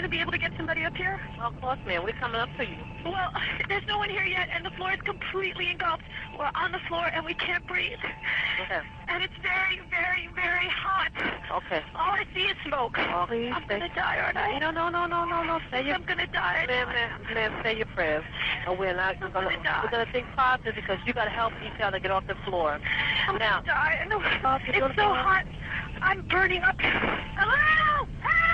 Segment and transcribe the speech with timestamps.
[0.00, 1.20] going to be able to get somebody up here?
[1.36, 2.04] Well, of course, ma'am.
[2.04, 2.78] We're coming up to you.
[3.04, 3.32] Well,
[3.68, 6.04] there's no one here yet, and the floor is completely engulfed.
[6.38, 8.00] We're on the floor, and we can't breathe.
[8.64, 8.80] Okay.
[9.08, 11.12] And it's very, very, very hot.
[11.52, 11.82] Okay.
[11.94, 12.96] All I see is smoke.
[12.98, 14.58] Oh, please I'm going to die, aren't I?
[14.58, 15.60] No, no, no, no, no, no.
[15.70, 16.64] Say your I'm going to die.
[16.66, 18.24] Ma'am, ma'am, ma'am, say your prayers.
[18.66, 19.80] And we're not gonna, gonna die.
[19.84, 22.80] we're gonna think positive because you gotta help each other get off the floor.
[23.28, 24.40] I'm Now, going to die.
[24.44, 25.44] Oh, if you It's so hot.
[26.00, 26.76] I'm burning up.
[26.80, 28.06] Hello!
[28.22, 28.49] Help!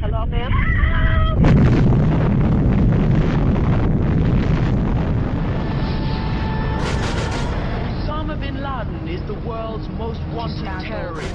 [0.00, 0.52] Hello, ma'am.
[8.06, 11.34] Osama bin Laden is the world's most wanted terrorist.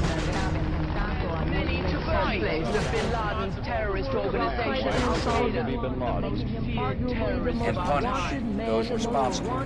[1.49, 7.69] Many took place of bin Laden's terrorist organization, Al Qaeda, the most feared terrorist and
[7.69, 8.57] of our punish time.
[8.57, 9.59] those responsible.
[9.59, 9.65] The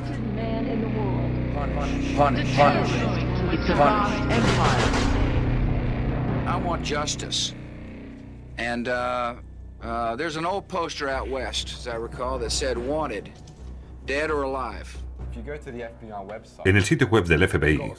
[2.16, 3.60] Punish, terrorist, punish.
[3.60, 4.92] it's a vast empire.
[6.48, 7.54] I want justice.
[8.58, 9.36] And uh,
[9.82, 12.78] uh, there's an old poster out west, as I recall, that said
[16.66, 17.94] En el sitio web del FBI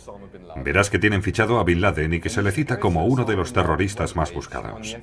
[0.64, 3.36] verás que tienen fichado a Bin Laden y que se le cita como uno de
[3.36, 4.96] los terroristas más buscados.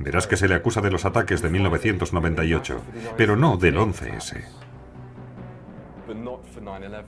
[0.00, 2.80] Verás que se le acusa de los ataques de 1998,
[3.16, 4.42] pero no del 11S.
[6.06, 7.04] But not for 9/11.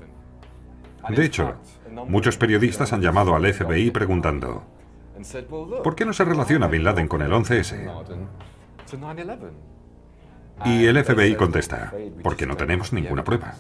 [1.09, 1.57] De hecho,
[2.09, 4.65] muchos periodistas han llamado al FBI preguntando,
[5.83, 7.79] ¿por qué no se relaciona Bin Laden con el 11S?
[7.79, 8.29] Bin Laden
[8.91, 9.51] to 9/11.
[10.65, 11.93] Y el FBI contesta,
[12.23, 13.55] porque no tenemos ninguna prueba.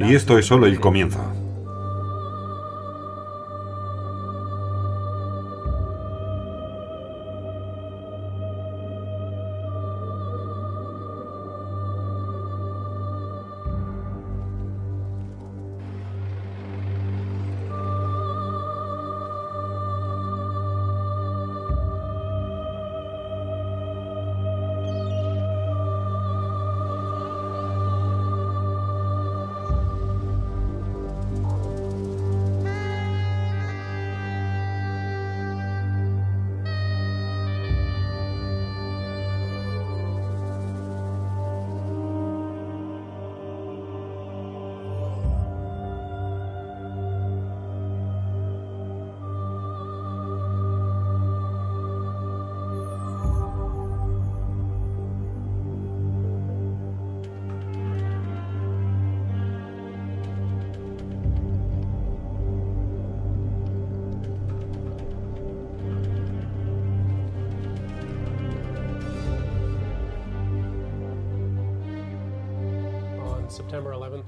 [0.00, 1.41] Y esto es solo el comienzo.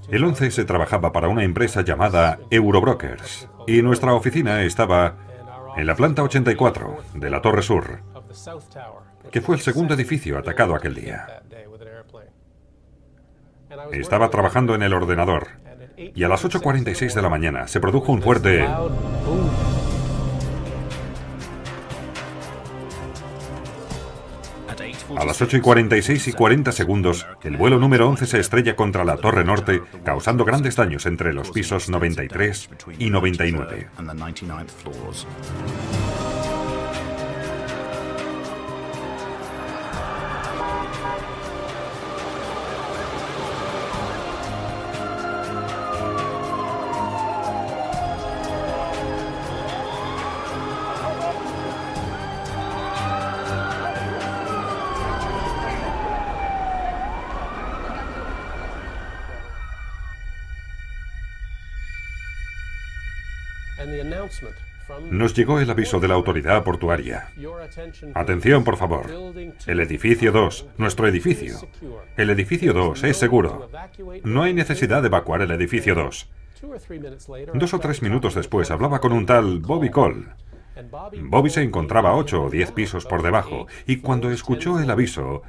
[0.08, 5.16] El 11S trabajaba para una empresa llamada Eurobrokers y nuestra oficina estaba
[5.76, 8.02] en la planta 84 de la Torre Sur,
[9.30, 11.42] que fue el segundo edificio atacado aquel día.
[13.92, 15.48] Estaba trabajando en el ordenador
[15.96, 18.66] y a las 8.46 de la mañana se produjo un fuerte...
[25.16, 29.04] A las 8 y 46 y 40 segundos, el vuelo número 11 se estrella contra
[29.04, 33.88] la Torre Norte, causando grandes daños entre los pisos 93 y 99.
[65.24, 67.30] Nos llegó el aviso de la autoridad portuaria.
[68.12, 69.06] Atención, por favor.
[69.66, 71.56] El edificio 2, nuestro edificio.
[72.18, 73.70] El edificio 2 es seguro.
[74.22, 76.30] No hay necesidad de evacuar el edificio 2.
[77.54, 80.26] Dos o tres minutos después hablaba con un tal Bobby Cole.
[81.22, 85.40] Bobby se encontraba 8 o 10 pisos por debajo y cuando escuchó el aviso,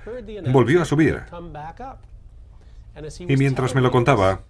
[0.54, 1.24] volvió a subir.
[3.28, 4.44] Y mientras me lo contaba,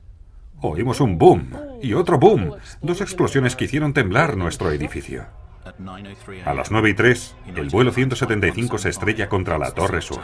[0.62, 1.50] oímos un boom
[1.86, 5.26] y otro boom, dos explosiones que hicieron temblar nuestro edificio.
[6.46, 10.22] A las 9 y 3, el vuelo 175 se estrella contra la Torre Sur.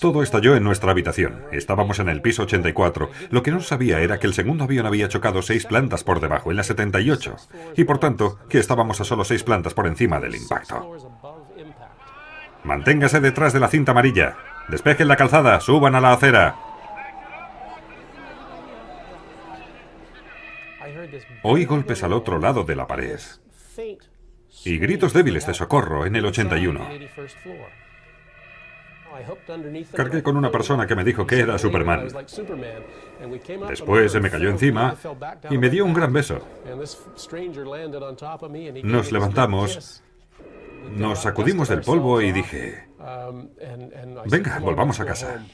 [0.00, 1.42] Todo estalló en nuestra habitación.
[1.52, 3.10] Estábamos en el piso 84.
[3.30, 6.50] Lo que no sabía era que el segundo avión había chocado seis plantas por debajo,
[6.50, 7.36] en la 78.
[7.76, 10.96] Y por tanto, que estábamos a solo seis plantas por encima del impacto.
[12.64, 14.36] Manténgase detrás de la cinta amarilla.
[14.68, 16.56] Despejen la calzada, suban a la acera.
[21.42, 23.20] Oí golpes al otro lado de la pared
[24.64, 26.88] y gritos débiles de socorro en el 81.
[29.94, 32.08] Cargué con una persona que me dijo que era Superman.
[33.68, 34.96] Después se me cayó encima
[35.50, 36.38] y me dio un gran beso.
[38.82, 40.02] Nos levantamos,
[40.96, 42.88] nos sacudimos del polvo y dije,
[44.26, 45.44] venga, volvamos a casa.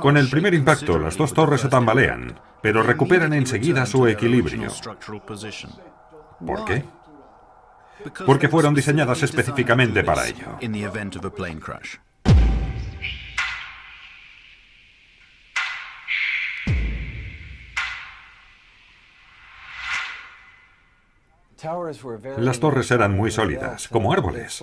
[0.00, 4.68] Con el primer impacto, las dos torres se tambalean, pero recuperan enseguida su equilibrio.
[6.44, 6.84] ¿Por qué?
[8.26, 10.58] Porque fueron diseñadas específicamente para ello.
[22.38, 24.62] Las torres eran muy sólidas, como árboles.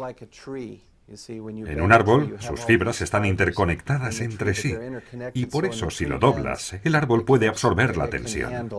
[1.07, 4.75] En un árbol, sus fibras están interconectadas entre sí,
[5.33, 8.69] y por eso si lo doblas, el árbol puede absorber la tensión.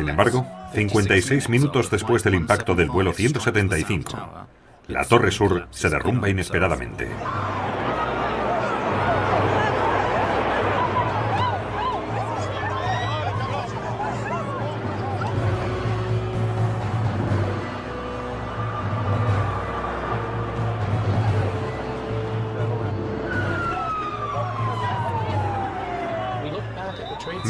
[0.00, 4.46] Sin embargo, 56 minutos después del impacto del vuelo 175,
[4.86, 7.06] la Torre Sur se derrumba inesperadamente.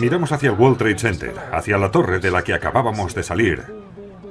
[0.00, 3.64] Miramos hacia el World Trade Center, hacia la torre de la que acabábamos de salir,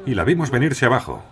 [0.06, 1.24] y la vimos venirse abajo.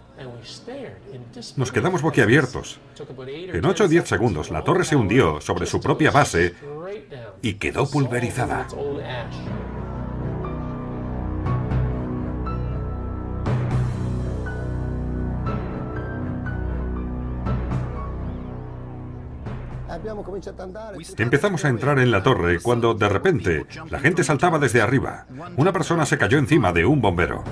[1.56, 2.80] Nos quedamos boquiabiertos.
[3.28, 6.54] En 8 o 10 segundos la torre se hundió sobre su propia base
[7.42, 8.68] y quedó pulverizada.
[21.18, 25.26] Empezamos a entrar en la torre cuando de repente la gente saltaba desde arriba.
[25.56, 27.44] Una persona se cayó encima de un bombero.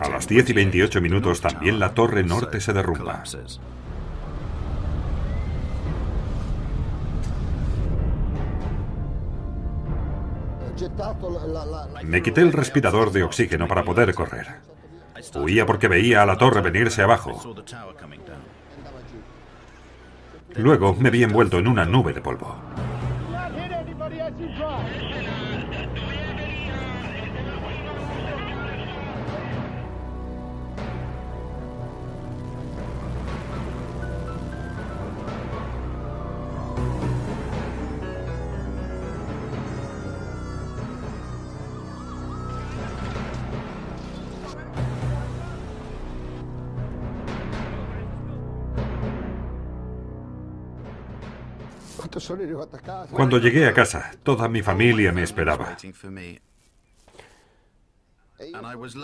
[0.00, 3.22] A las 10 y 28 minutos también la torre norte se derrumba.
[12.02, 14.46] Me quité el respirador de oxígeno para poder correr.
[15.34, 17.40] Huía porque veía a la torre venirse abajo.
[20.56, 22.56] Luego me vi envuelto en una nube de polvo.
[53.10, 55.76] Cuando llegué a casa, toda mi familia me esperaba.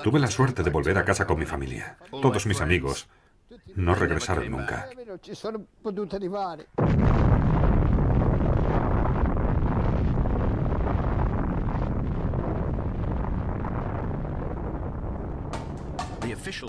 [0.02, 1.96] Tuve la suerte de volver a casa con mi familia.
[2.10, 3.08] Todos mis amigos
[3.74, 4.88] no regresaron nunca.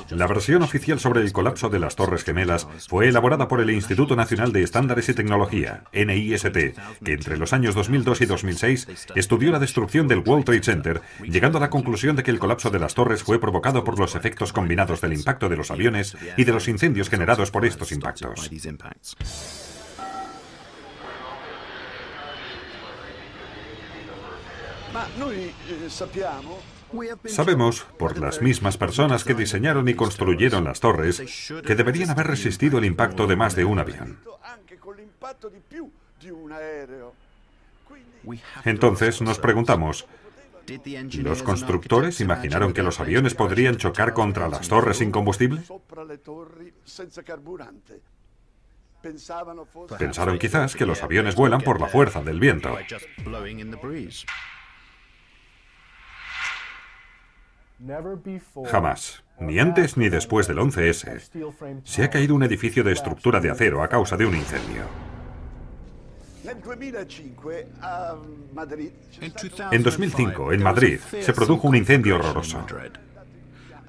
[0.10, 4.15] La versión oficial sobre el colapso de las Torres Gemelas fue elaborada por el Instituto
[4.15, 6.53] Nacional de Estándares y Tecnología, NIST,
[7.03, 11.58] que entre los años 2002 y 2006 estudió la destrucción del World Trade Center, llegando
[11.58, 14.53] a la conclusión de que el colapso de las torres fue provocado por los efectos
[14.53, 18.50] combinados del impacto de los aviones y de los incendios generados por estos impactos.
[27.26, 32.78] Sabemos, por las mismas personas que diseñaron y construyeron las torres, que deberían haber resistido
[32.78, 34.20] el impacto de más de un avión.
[38.66, 40.08] Entonces nos preguntamos,
[41.14, 45.62] ¿los constructores imaginaron que los aviones podrían chocar contra las torres sin combustible?
[50.00, 52.78] Pensaron quizás que los aviones vuelan por la fuerza del viento.
[58.66, 63.52] Jamás, ni antes ni después del 11S, se ha caído un edificio de estructura de
[63.52, 64.84] acero a causa de un incendio.
[69.72, 72.66] En 2005, en Madrid, se produjo un incendio horroroso.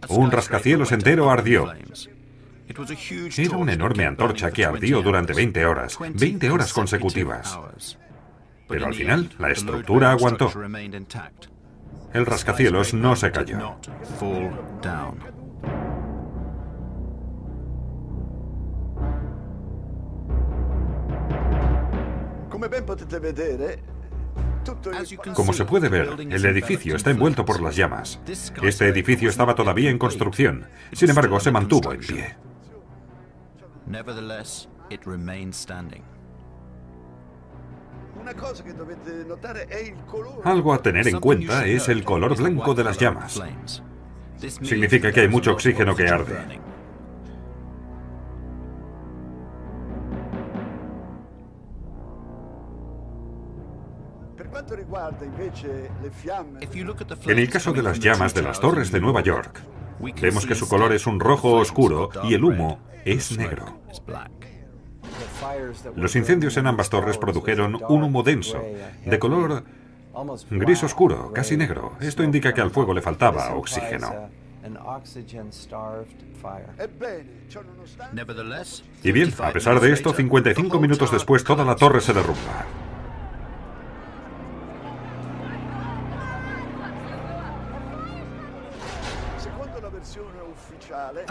[0.09, 1.73] Un rascacielos entero ardió.
[3.37, 7.59] Era una enorme antorcha que ardió durante 20 horas, 20 horas consecutivas.
[8.69, 10.53] Pero al final, la estructura aguantó.
[12.15, 13.77] El rascacielos no se cayó.
[25.35, 28.21] Como se puede ver, el edificio está envuelto por las llamas.
[28.63, 32.37] Este edificio estaba todavía en construcción, sin embargo se mantuvo en pie.
[40.45, 43.43] Algo a tener en cuenta es el color blanco de las llamas.
[44.37, 46.61] Significa que hay mucho oxígeno que arde.
[57.27, 59.63] En el caso de las llamas de las torres de Nueva York,
[60.21, 63.81] vemos que su color es un rojo oscuro y el humo es negro.
[65.97, 68.63] Los incendios en ambas torres produjeron un humo denso,
[69.05, 69.65] de color
[70.51, 71.93] gris oscuro, casi negro.
[72.01, 74.29] Esto indica que al fuego le faltaba oxígeno.
[79.03, 82.65] Y bien, a pesar de esto, 55 minutos después toda la torre se derrumba.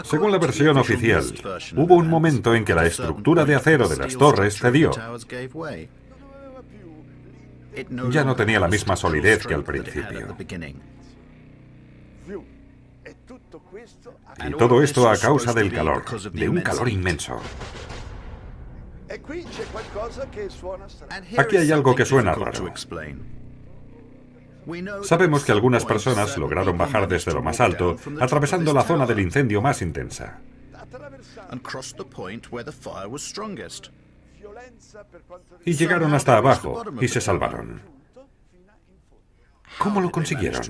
[0.02, 1.24] Según la versión oficial,
[1.76, 4.90] hubo un momento en que la estructura de acero de las torres cedió.
[8.10, 10.36] Ya no tenía la misma solidez que al principio.
[14.46, 17.40] Y todo esto a causa del calor, de un calor inmenso.
[21.38, 22.72] Aquí hay algo que suena raro.
[25.02, 29.60] Sabemos que algunas personas lograron bajar desde lo más alto, atravesando la zona del incendio
[29.60, 30.40] más intensa.
[35.64, 37.80] Y llegaron hasta abajo y se salvaron.
[39.78, 40.62] ¿Cómo lo consiguieron?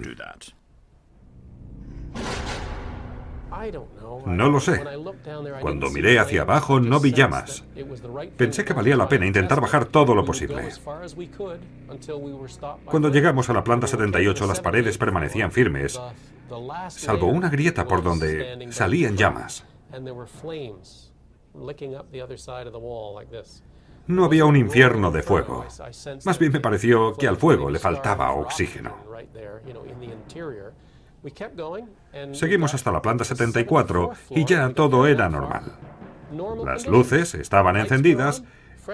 [4.26, 4.82] No lo sé.
[5.60, 7.64] Cuando miré hacia abajo no vi llamas.
[8.36, 10.68] Pensé que valía la pena intentar bajar todo lo posible.
[12.84, 16.00] Cuando llegamos a la planta 78 las paredes permanecían firmes,
[16.88, 19.64] salvo una grieta por donde salían llamas.
[24.06, 25.64] No había un infierno de fuego.
[26.24, 28.94] Más bien me pareció que al fuego le faltaba oxígeno.
[32.32, 35.72] Seguimos hasta la planta 74 y ya todo era normal.
[36.64, 38.42] Las luces estaban encendidas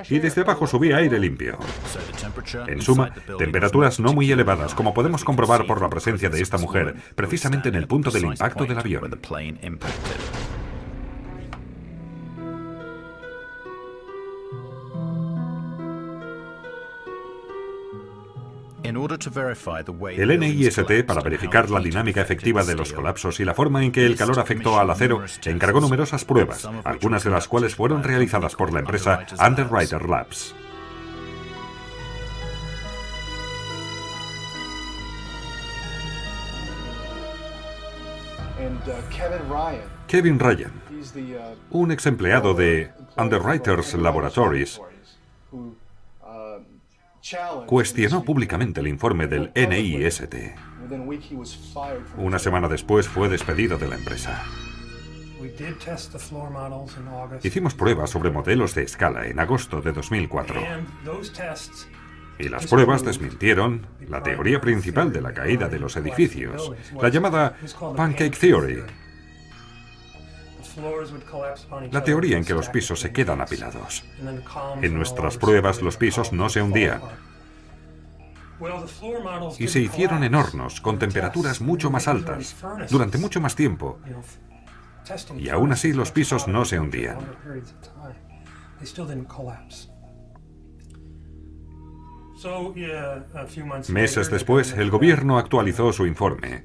[0.09, 1.59] y desde abajo subía aire limpio.
[2.67, 6.95] En suma, temperaturas no muy elevadas, como podemos comprobar por la presencia de esta mujer,
[7.15, 9.21] precisamente en el punto del impacto del avión.
[20.17, 24.07] El NIST, para verificar la dinámica efectiva de los colapsos y la forma en que
[24.07, 28.73] el calor afectó al acero, encargó numerosas pruebas, algunas de las cuales fueron realizadas por
[28.73, 30.55] la empresa Underwriter Labs.
[40.07, 40.73] Kevin Ryan,
[41.71, 44.81] un ex empleado de Underwriters Laboratories,
[47.67, 50.35] cuestionó públicamente el informe del NIST.
[52.17, 54.45] Una semana después fue despedido de la empresa.
[57.43, 60.61] Hicimos pruebas sobre modelos de escala en agosto de 2004.
[62.39, 67.57] Y las pruebas desmintieron la teoría principal de la caída de los edificios, la llamada
[67.97, 68.83] Pancake Theory.
[71.91, 74.05] La teoría en que los pisos se quedan apilados.
[74.81, 77.01] En nuestras pruebas los pisos no se hundían.
[79.59, 82.57] Y se hicieron en hornos con temperaturas mucho más altas,
[82.91, 83.99] durante mucho más tiempo.
[85.39, 87.19] Y aún así los pisos no se hundían.
[93.89, 96.65] Meses después, el gobierno actualizó su informe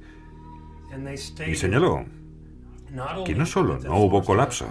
[1.48, 2.06] y señaló
[3.26, 4.68] que no solo no hubo colapso,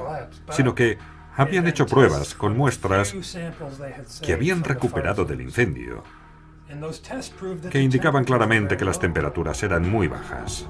[0.51, 0.99] sino que
[1.37, 3.15] habían hecho pruebas con muestras
[4.23, 6.03] que habían recuperado del incendio,
[7.71, 10.69] que indicaban claramente que las temperaturas eran muy bajas.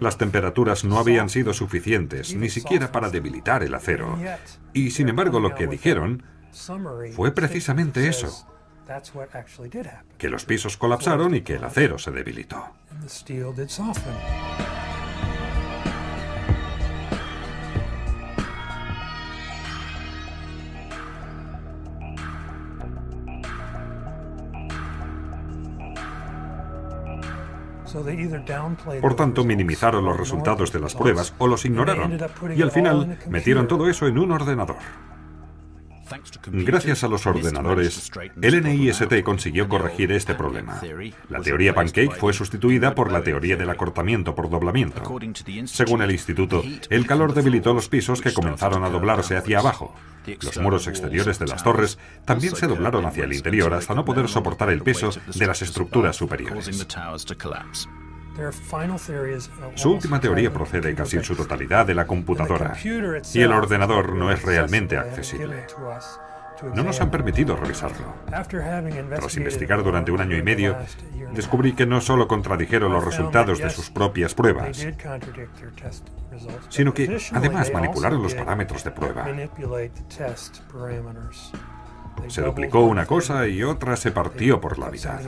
[0.00, 4.18] Las temperaturas no habían sido suficientes, ni siquiera para debilitar el acero.
[4.72, 6.22] Y sin embargo lo que dijeron
[7.14, 8.46] fue precisamente eso,
[10.18, 12.64] que los pisos colapsaron y que el acero se debilitó.
[29.00, 32.18] Por tanto, minimizaron los resultados de las pruebas o los ignoraron.
[32.54, 34.76] y al final metieron todo eso en un ordenador.
[36.46, 38.10] Gracias a los ordenadores,
[38.40, 40.80] el NIST consiguió corregir este problema.
[41.28, 45.02] La teoría pancake fue sustituida por la teoría del acortamiento por doblamiento.
[45.66, 49.94] Según el instituto, el calor debilitó los pisos que comenzaron a doblarse hacia abajo.
[50.42, 54.28] Los muros exteriores de las torres también se doblaron hacia el interior hasta no poder
[54.28, 56.86] soportar el peso de las estructuras superiores.
[59.74, 64.30] Su última teoría procede casi en su totalidad de la computadora y el ordenador no
[64.30, 65.66] es realmente accesible.
[66.74, 68.14] No nos han permitido revisarlo.
[69.14, 70.76] Tras investigar durante un año y medio,
[71.32, 74.86] descubrí que no solo contradijeron los resultados de sus propias pruebas,
[76.68, 79.26] sino que además manipularon los parámetros de prueba.
[82.28, 85.20] Se duplicó una cosa y otra se partió por la mitad.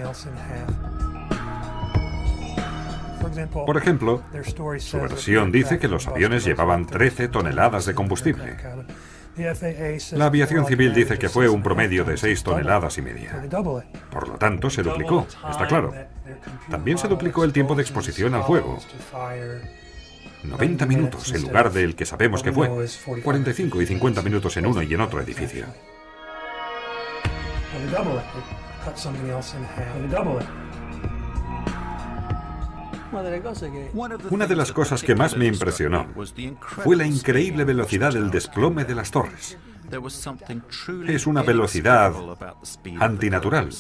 [3.67, 4.23] Por ejemplo,
[4.79, 8.57] su versión dice que los aviones llevaban 13 toneladas de combustible.
[10.13, 13.45] La aviación civil dice que fue un promedio de 6 toneladas y media.
[14.11, 15.95] Por lo tanto, se duplicó, está claro.
[16.71, 18.79] También se duplicó el tiempo de exposición al fuego.
[20.43, 22.69] 90 minutos en lugar del que sabemos que fue.
[23.23, 25.67] 45 y 50 minutos en uno y en otro edificio.
[34.31, 36.07] Una de las cosas que más me impresionó
[36.61, 39.59] fue la increíble velocidad del desplome de las torres.
[41.07, 42.13] Es una velocidad
[43.01, 43.71] antinatural.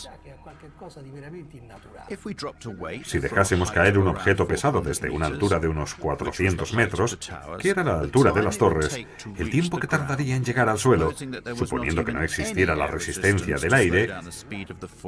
[3.05, 7.19] Si dejásemos caer un objeto pesado desde una altura de unos 400 metros,
[7.59, 8.99] que era la altura de las torres,
[9.37, 11.13] el tiempo que tardaría en llegar al suelo,
[11.55, 14.11] suponiendo que no existiera la resistencia del aire,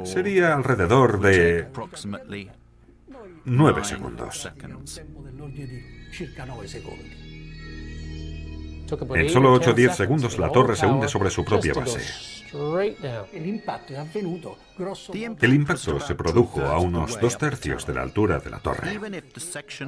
[0.03, 1.67] sería alrededor de
[3.45, 4.51] 9 segundos.
[9.15, 12.40] En solo 8 o 10 segundos la torre se hunde sobre su propia base.
[12.53, 13.45] El
[15.53, 18.99] impacto se produjo a unos dos tercios de la altura de la torre.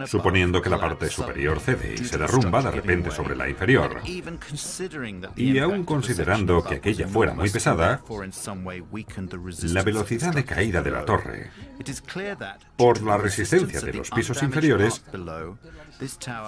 [0.05, 4.01] Suponiendo que la parte superior cede y se derrumba de repente sobre la inferior,
[5.35, 8.01] y aún considerando que aquella fuera muy pesada,
[9.63, 11.51] la velocidad de caída de la torre,
[12.77, 15.03] por la resistencia de los pisos inferiores,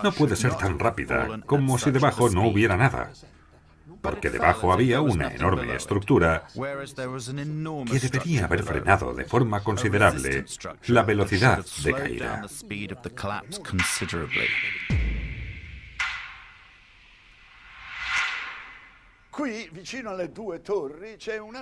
[0.03, 3.11] no puede ser tan rápida como si debajo no hubiera nada
[4.05, 10.45] porque debajo había una enorme estructura que debería haber frenado de forma considerable
[10.87, 12.45] la velocidad de caída.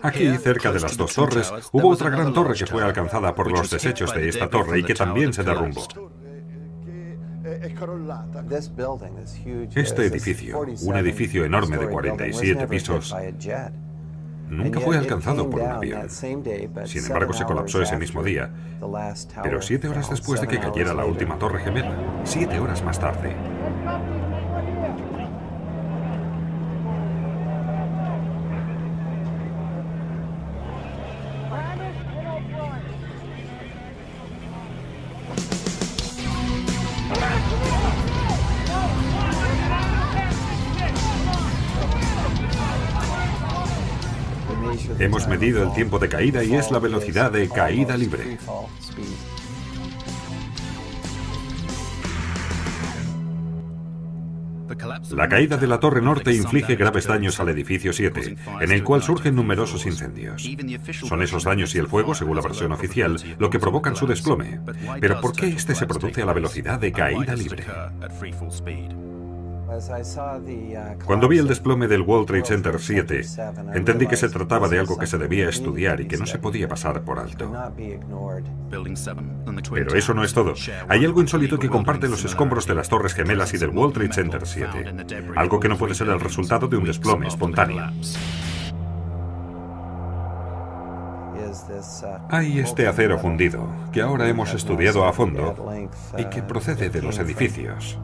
[0.03, 3.69] Aquí, cerca de las dos torres, hubo otra gran torre que fue alcanzada por los
[3.69, 5.87] desechos de esta torre y que también se derrumbó.
[9.75, 13.13] Este edificio, un edificio enorme de 47 pisos,
[14.49, 16.09] nunca fue alcanzado por un avión.
[16.09, 18.49] Sin embargo, se colapsó ese mismo día,
[19.41, 23.35] pero siete horas después de que cayera la última torre gemela, siete horas más tarde.
[45.49, 48.37] El tiempo de caída y es la velocidad de caída libre.
[55.11, 59.03] La caída de la Torre Norte inflige graves daños al edificio 7, en el cual
[59.03, 60.49] surgen numerosos incendios.
[61.07, 64.59] Son esos daños y el fuego, según la versión oficial, lo que provocan su desplome.
[64.99, 67.65] Pero ¿por qué este se produce a la velocidad de caída libre?
[71.05, 73.21] Cuando vi el desplome del World Trade Center 7,
[73.73, 76.67] entendí que se trataba de algo que se debía estudiar y que no se podía
[76.67, 77.51] pasar por alto.
[79.71, 80.53] Pero eso no es todo.
[80.87, 84.13] Hay algo insólito que comparte los escombros de las Torres Gemelas y del World Trade
[84.13, 84.95] Center 7.
[85.35, 87.89] Algo que no puede ser el resultado de un desplome espontáneo.
[92.29, 95.55] Hay este acero fundido, que ahora hemos estudiado a fondo
[96.17, 97.99] y que procede de los edificios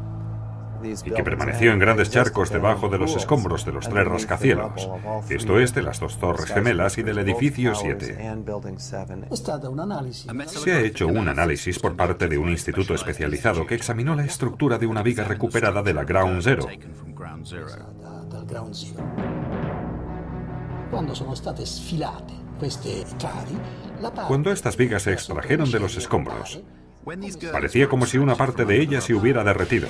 [0.83, 4.89] y que permaneció en grandes charcos debajo de los escombros de los tres rascacielos,
[5.29, 8.17] esto es, de las dos torres gemelas y del edificio 7.
[10.47, 14.77] Se ha hecho un análisis por parte de un instituto especializado que examinó la estructura
[14.77, 16.67] de una viga recuperada de la Ground Zero.
[24.27, 26.61] Cuando estas vigas se extrajeron de los escombros,
[27.51, 29.87] parecía como si una parte de ellas se hubiera derretido.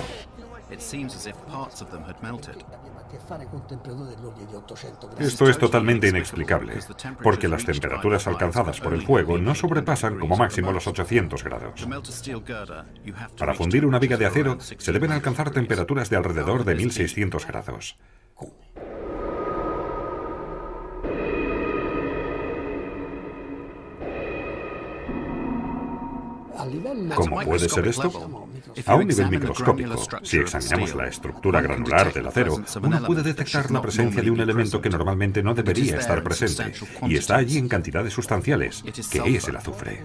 [5.17, 6.73] Esto es totalmente inexplicable,
[7.23, 11.88] porque las temperaturas alcanzadas por el fuego no sobrepasan como máximo los 800 grados.
[13.38, 17.97] Para fundir una viga de acero se deben alcanzar temperaturas de alrededor de 1600 grados.
[27.15, 28.49] ¿Cómo puede ser esto?
[28.86, 33.82] A un nivel microscópico, si examinamos la estructura granular del acero, uno puede detectar la
[33.82, 36.74] presencia de un elemento que normalmente no debería estar presente,
[37.08, 40.04] y está allí en cantidades sustanciales, que es el azufre.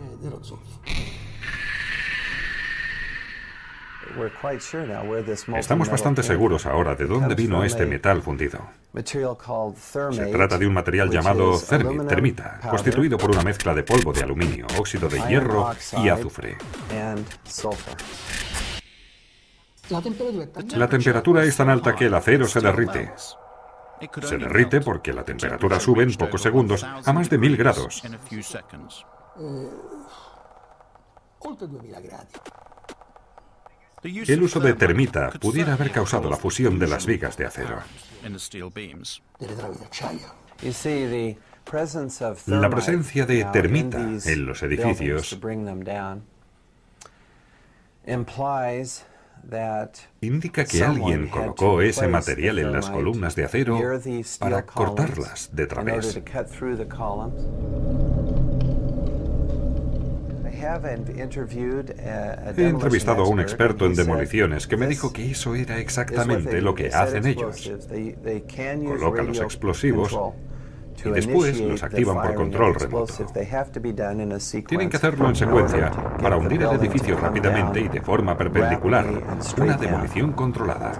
[5.56, 8.58] Estamos bastante seguros ahora de dónde vino este metal fundido.
[9.04, 11.58] Se trata de un material llamado
[12.08, 15.70] termita, constituido por una mezcla de polvo de aluminio, óxido de hierro
[16.02, 16.56] y azufre.
[19.88, 23.12] La temperatura es tan alta que el acero se derrite.
[24.22, 28.02] Se derrite porque la temperatura sube en pocos segundos a más de mil grados.
[34.04, 37.78] El uso de termita pudiera haber causado la fusión de las vigas de acero.
[42.46, 45.38] La presencia de termita en los edificios
[50.20, 53.80] indica que alguien colocó ese material en las columnas de acero
[54.38, 56.20] para cortarlas de través.
[62.56, 66.74] He entrevistado a un experto en demoliciones que me dijo que eso era exactamente lo
[66.74, 67.70] que hacen ellos.
[68.98, 70.18] Colocan los explosivos
[71.04, 73.14] y después los activan por control remoto.
[74.68, 79.06] Tienen que hacerlo en secuencia para hundir el edificio rápidamente y de forma perpendicular,
[79.58, 80.92] una demolición controlada.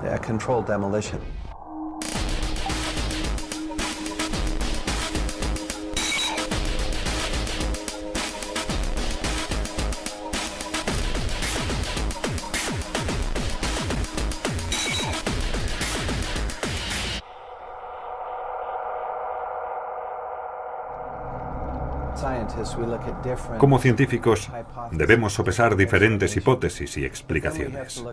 [23.58, 24.50] Como científicos,
[24.90, 28.04] debemos sopesar diferentes hipótesis y explicaciones.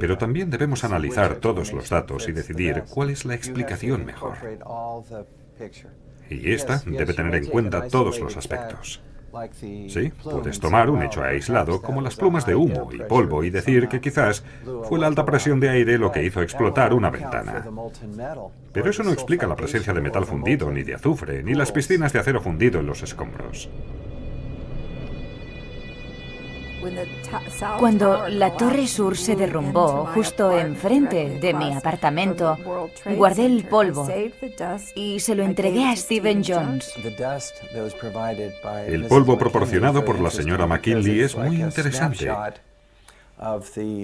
[0.00, 4.34] Pero también debemos analizar todos los datos y decidir cuál es la explicación mejor.
[6.30, 9.02] Y esta debe tener en cuenta todos los aspectos.
[9.88, 13.88] Sí, puedes tomar un hecho aislado como las plumas de humo y polvo y decir
[13.88, 14.44] que quizás
[14.84, 17.66] fue la alta presión de aire lo que hizo explotar una ventana.
[18.72, 22.12] Pero eso no explica la presencia de metal fundido, ni de azufre, ni las piscinas
[22.12, 23.68] de acero fundido en los escombros.
[27.78, 32.56] Cuando la Torre Sur se derrumbó justo enfrente de mi apartamento,
[33.16, 34.08] guardé el polvo
[34.94, 36.92] y se lo entregué a Stephen Jones.
[38.86, 42.30] El polvo proporcionado por la señora McKinley es muy interesante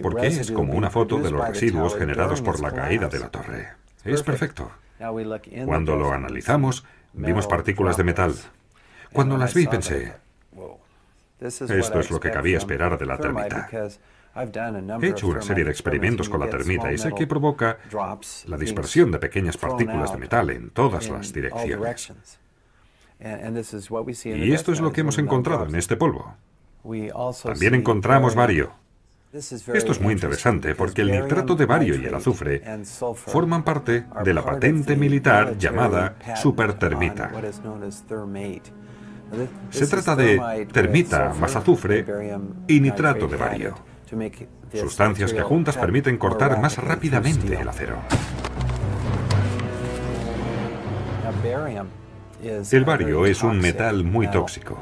[0.02, 3.68] porque es como una foto de los residuos generados por la caída de la torre.
[4.04, 4.70] Es perfecto.
[5.64, 8.34] Cuando lo analizamos, vimos partículas de metal.
[9.12, 10.12] Cuando las vi pensé,
[11.40, 13.68] esto es lo que cabía esperar de la termita.
[15.00, 17.79] He hecho una serie de experimentos con la termita y sé que provoca
[18.46, 22.38] la dispersión de pequeñas partículas de metal en todas las direcciones.
[24.24, 26.35] Y esto es lo que hemos encontrado en este polvo.
[27.42, 28.72] También encontramos bario.
[29.33, 32.62] Esto es muy interesante porque el nitrato de bario y el azufre
[33.14, 37.31] forman parte de la patente militar llamada supertermita.
[39.70, 42.04] Se trata de termita más azufre
[42.66, 43.74] y nitrato de bario,
[44.74, 47.96] sustancias que juntas permiten cortar más rápidamente el acero.
[52.70, 54.78] El bario es un metal muy tóxico.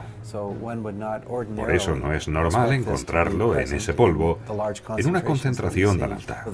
[1.56, 4.38] Por eso no es normal encontrarlo en ese polvo
[4.96, 6.44] en una concentración tan alta.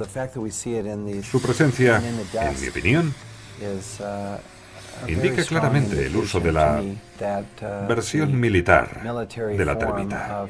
[1.22, 3.14] Su presencia, en mi opinión,
[5.08, 6.82] indica claramente el uso de la
[7.88, 10.46] versión militar de la termita.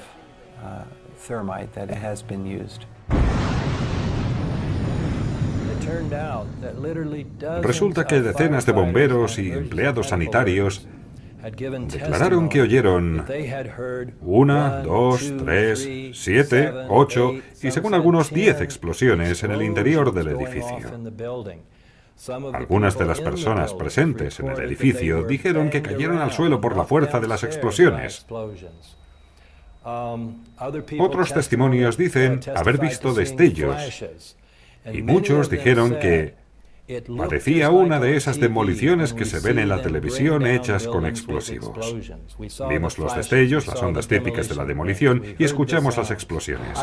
[7.62, 10.86] Resulta que decenas de bomberos y empleados sanitarios
[11.42, 13.24] declararon que oyeron
[14.22, 20.90] una, dos, tres, siete, ocho y según algunos diez explosiones en el interior del edificio.
[22.52, 26.84] Algunas de las personas presentes en el edificio dijeron que cayeron al suelo por la
[26.84, 28.24] fuerza de las explosiones.
[30.98, 34.04] Otros testimonios dicen haber visto destellos
[34.90, 36.34] y muchos dijeron que
[37.16, 41.94] parecía una de esas demoliciones que se ven en la televisión hechas con explosivos.
[42.68, 46.78] Vimos los destellos, las ondas típicas de la demolición y escuchamos las explosiones.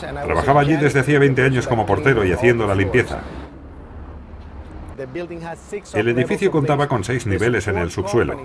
[0.00, 3.22] Trabajaba allí desde hacía 20 años como portero y haciendo la limpieza.
[5.94, 8.40] El edificio contaba con seis niveles en el subsuelo.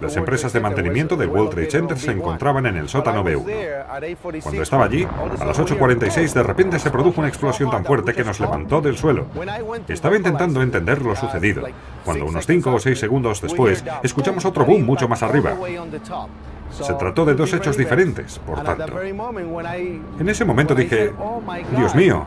[0.00, 4.42] Las empresas de mantenimiento del World Trade Center se encontraban en el sótano B1.
[4.42, 8.24] Cuando estaba allí, a las 8.46 de repente se produjo una explosión tan fuerte que
[8.24, 9.26] nos levantó del suelo.
[9.88, 11.64] Estaba intentando entender lo sucedido,
[12.04, 15.56] cuando unos 5 o 6 segundos después escuchamos otro boom mucho más arriba.
[16.70, 19.00] Se trató de dos hechos diferentes, por tanto.
[19.00, 21.12] En ese momento dije,
[21.76, 22.26] Dios mío,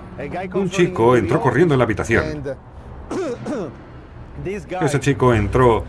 [0.53, 2.43] un chico entró corriendo en la habitación.
[4.81, 5.83] Ese chico entró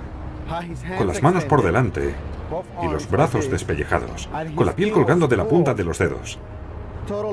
[0.98, 2.14] con las manos por delante
[2.82, 6.38] y los brazos despellejados, con la piel colgando de la punta de los dedos.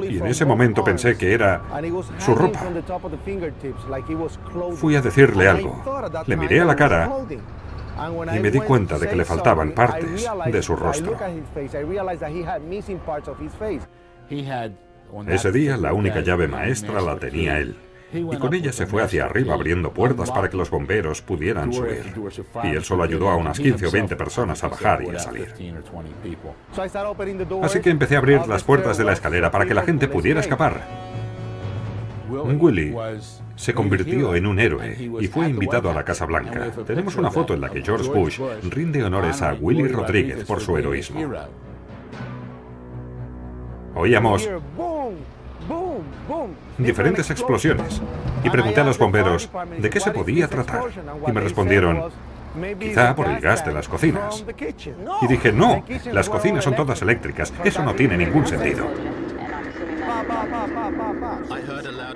[0.10, 1.62] Y en ese momento pensé que era
[2.20, 2.60] su ropa.
[4.76, 5.84] Fui a decirle algo.
[6.26, 7.12] Le miré a la cara
[8.36, 11.16] y me di cuenta de que le faltaban partes de su rostro.
[15.28, 17.76] Ese día la única llave maestra la tenía él
[18.14, 22.14] y con ella se fue hacia arriba abriendo puertas para que los bomberos pudieran subir.
[22.64, 25.54] Y él solo ayudó a unas 15 o 20 personas a bajar y a salir.
[27.62, 30.40] Así que empecé a abrir las puertas de la escalera para que la gente pudiera
[30.40, 30.82] escapar.
[32.30, 32.96] Willie
[33.56, 36.72] se convirtió en un héroe y fue invitado a la Casa Blanca.
[36.86, 38.40] Tenemos una foto en la que George Bush
[38.70, 41.20] rinde honores a Willie Rodríguez por su heroísmo.
[43.96, 44.48] Oíamos
[46.78, 48.02] diferentes explosiones
[48.44, 50.84] y pregunté a los bomberos de qué se podía tratar
[51.28, 52.12] y me respondieron,
[52.80, 54.46] quizá por el gas de las cocinas.
[55.22, 58.86] Y dije, no, las cocinas son todas eléctricas, eso no tiene ningún sentido.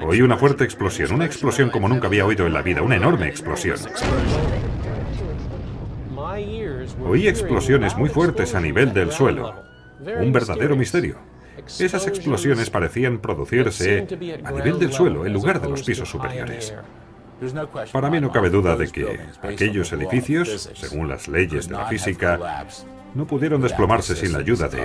[0.02, 3.28] Oí una fuerte explosión, una explosión como nunca había oído en la vida, una enorme
[3.28, 3.78] explosión.
[7.06, 9.54] Oí explosiones muy fuertes a nivel del suelo,
[10.20, 11.31] un verdadero misterio.
[11.68, 14.08] Esas explosiones parecían producirse
[14.44, 16.74] a nivel del suelo en lugar de los pisos superiores.
[17.92, 22.66] Para mí no cabe duda de que aquellos edificios, según las leyes de la física,
[23.16, 24.84] no pudieron desplomarse sin la ayuda de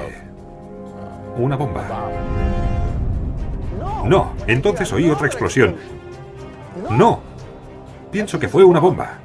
[1.37, 2.11] una bomba.
[4.07, 5.77] No, entonces oí otra explosión.
[6.91, 7.21] No,
[8.11, 9.19] pienso que fue una bomba.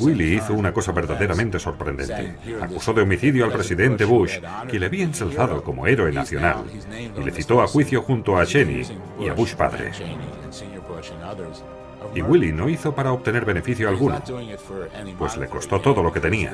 [0.00, 2.36] Willie hizo una cosa verdaderamente sorprendente.
[2.60, 6.64] Acusó de homicidio al presidente Bush, que le había ensalzado como héroe nacional,
[7.16, 8.86] y le citó a juicio junto a Cheney
[9.20, 9.90] y a Bush padre.
[12.14, 14.22] Y Willie no hizo para obtener beneficio alguno,
[15.18, 16.52] pues le costó todo lo que tenía.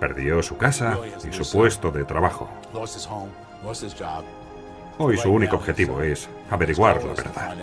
[0.00, 2.48] Perdió su casa y su puesto de trabajo.
[4.98, 7.54] Hoy su único objetivo es averiguar la verdad.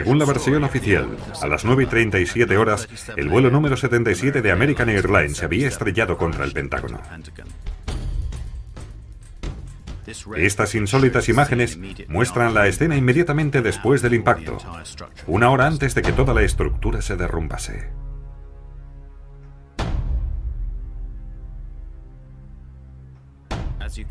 [0.00, 4.50] Según la versión oficial, a las 9 y 37 horas, el vuelo número 77 de
[4.50, 7.02] American Airlines se había estrellado contra el Pentágono.
[10.36, 14.56] Estas insólitas imágenes muestran la escena inmediatamente después del impacto,
[15.26, 17.90] una hora antes de que toda la estructura se derrumbase.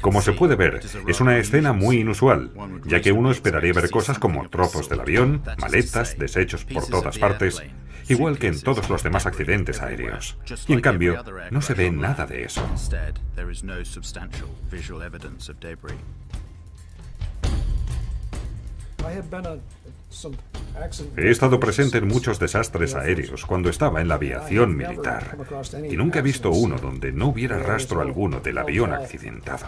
[0.01, 2.51] Como se puede ver, es una escena muy inusual,
[2.85, 7.61] ya que uno esperaría ver cosas como trozos del avión, maletas, desechos por todas partes,
[8.07, 10.37] igual que en todos los demás accidentes aéreos.
[10.67, 12.63] Y en cambio, no se ve nada de eso.
[21.17, 25.37] He estado presente en muchos desastres aéreos cuando estaba en la aviación militar
[25.89, 29.65] y nunca he visto uno donde no hubiera rastro alguno del avión accidentado.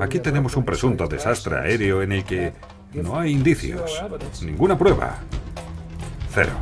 [0.00, 2.52] Aquí tenemos un presunto desastre aéreo en el que
[2.94, 4.02] no hay indicios,
[4.42, 5.18] ninguna prueba.
[6.32, 6.52] Cero.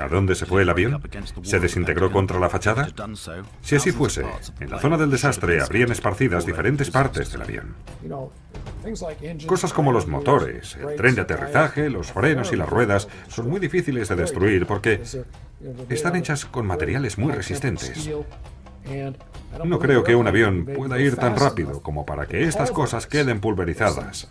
[0.00, 1.02] ¿A dónde se fue el avión?
[1.42, 2.88] ¿Se desintegró contra la fachada?
[3.60, 4.24] Si así fuese,
[4.58, 7.74] en la zona del desastre habrían esparcidas diferentes partes del avión.
[9.46, 13.60] Cosas como los motores, el tren de aterrizaje, los frenos y las ruedas son muy
[13.60, 15.02] difíciles de destruir porque
[15.88, 18.10] están hechas con materiales muy resistentes.
[19.64, 23.40] No creo que un avión pueda ir tan rápido como para que estas cosas queden
[23.40, 24.30] pulverizadas.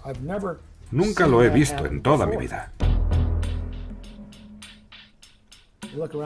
[0.92, 2.72] Nunca lo he visto en toda mi vida.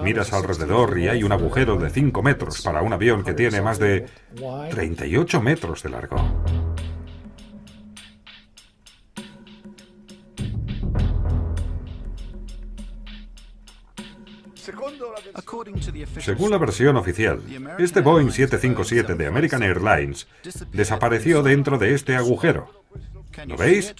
[0.04, 3.80] Miras alrededor y hay un agujero de 5 metros para un avión que tiene más
[3.80, 4.06] de
[4.72, 6.18] 38 metros de largo.
[16.20, 17.42] Según la versión oficial,
[17.78, 20.28] este Boeing 757 de American Airlines
[20.72, 22.84] desapareció dentro de este agujero.
[23.46, 23.94] ¿Lo veis?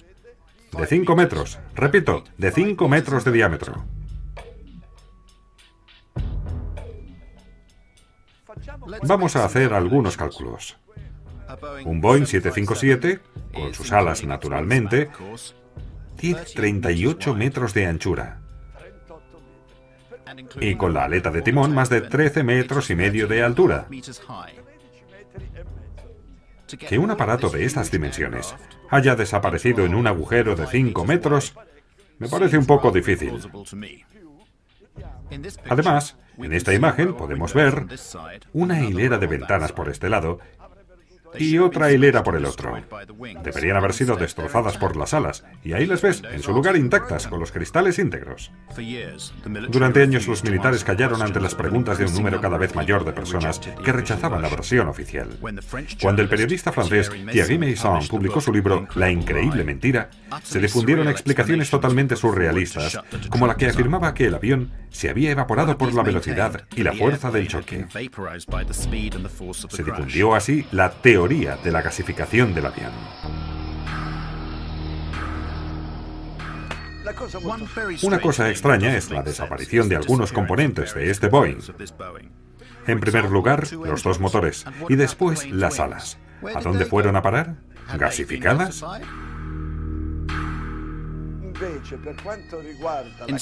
[0.76, 1.58] De 5 metros.
[1.74, 3.84] Repito, de 5 metros de diámetro.
[9.06, 10.78] Vamos a hacer algunos cálculos.
[11.84, 13.20] Un Boeing 757,
[13.52, 15.10] con sus alas naturalmente,
[16.16, 18.40] tiene 38 metros de anchura.
[20.60, 23.86] Y con la aleta de timón más de 13 metros y medio de altura.
[26.78, 28.54] Que un aparato de estas dimensiones
[28.90, 31.54] haya desaparecido en un agujero de 5 metros
[32.18, 33.32] me parece un poco difícil.
[35.68, 37.86] Además, en esta imagen podemos ver
[38.52, 40.38] una hilera de ventanas por este lado
[41.38, 42.74] y otra hilera por el otro.
[43.42, 47.26] Deberían haber sido destrozadas por las alas, y ahí las ves, en su lugar intactas,
[47.26, 48.52] con los cristales íntegros.
[49.68, 53.12] Durante años los militares callaron ante las preguntas de un número cada vez mayor de
[53.12, 55.28] personas que rechazaban la versión oficial.
[56.00, 60.10] Cuando el periodista francés Thierry Meyssan publicó su libro La increíble mentira,
[60.42, 65.76] se difundieron explicaciones totalmente surrealistas, como la que afirmaba que el avión se había evaporado
[65.76, 67.86] por la velocidad y la fuerza del choque.
[69.68, 72.92] Se difundió así la teoría de la gasificación del avión.
[78.02, 81.60] Una cosa extraña es la desaparición de algunos componentes de este Boeing.
[82.86, 86.18] En primer lugar, los dos motores y después las alas.
[86.54, 87.56] ¿A dónde fueron a parar?
[87.96, 88.84] ¿Gasificadas?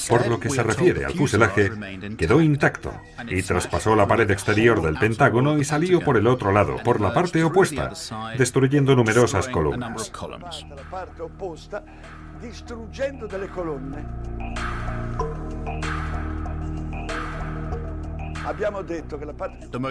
[0.09, 1.71] Por lo que se refiere al fuselaje,
[2.17, 2.93] quedó intacto
[3.27, 7.13] y traspasó la pared exterior del Pentágono y salió por el otro lado, por la
[7.13, 7.91] parte opuesta,
[8.37, 10.11] destruyendo numerosas columnas.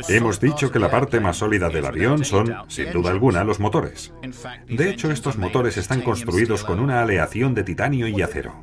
[0.09, 4.13] Hemos dicho que la parte más sólida del avión son, sin duda alguna, los motores.
[4.69, 8.61] De hecho, estos motores están construidos con una aleación de titanio y acero.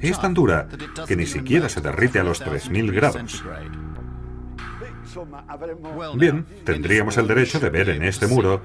[0.00, 0.68] Es tan dura
[1.06, 3.44] que ni siquiera se derrite a los 3.000 grados.
[6.16, 8.62] Bien, tendríamos el derecho de ver en este muro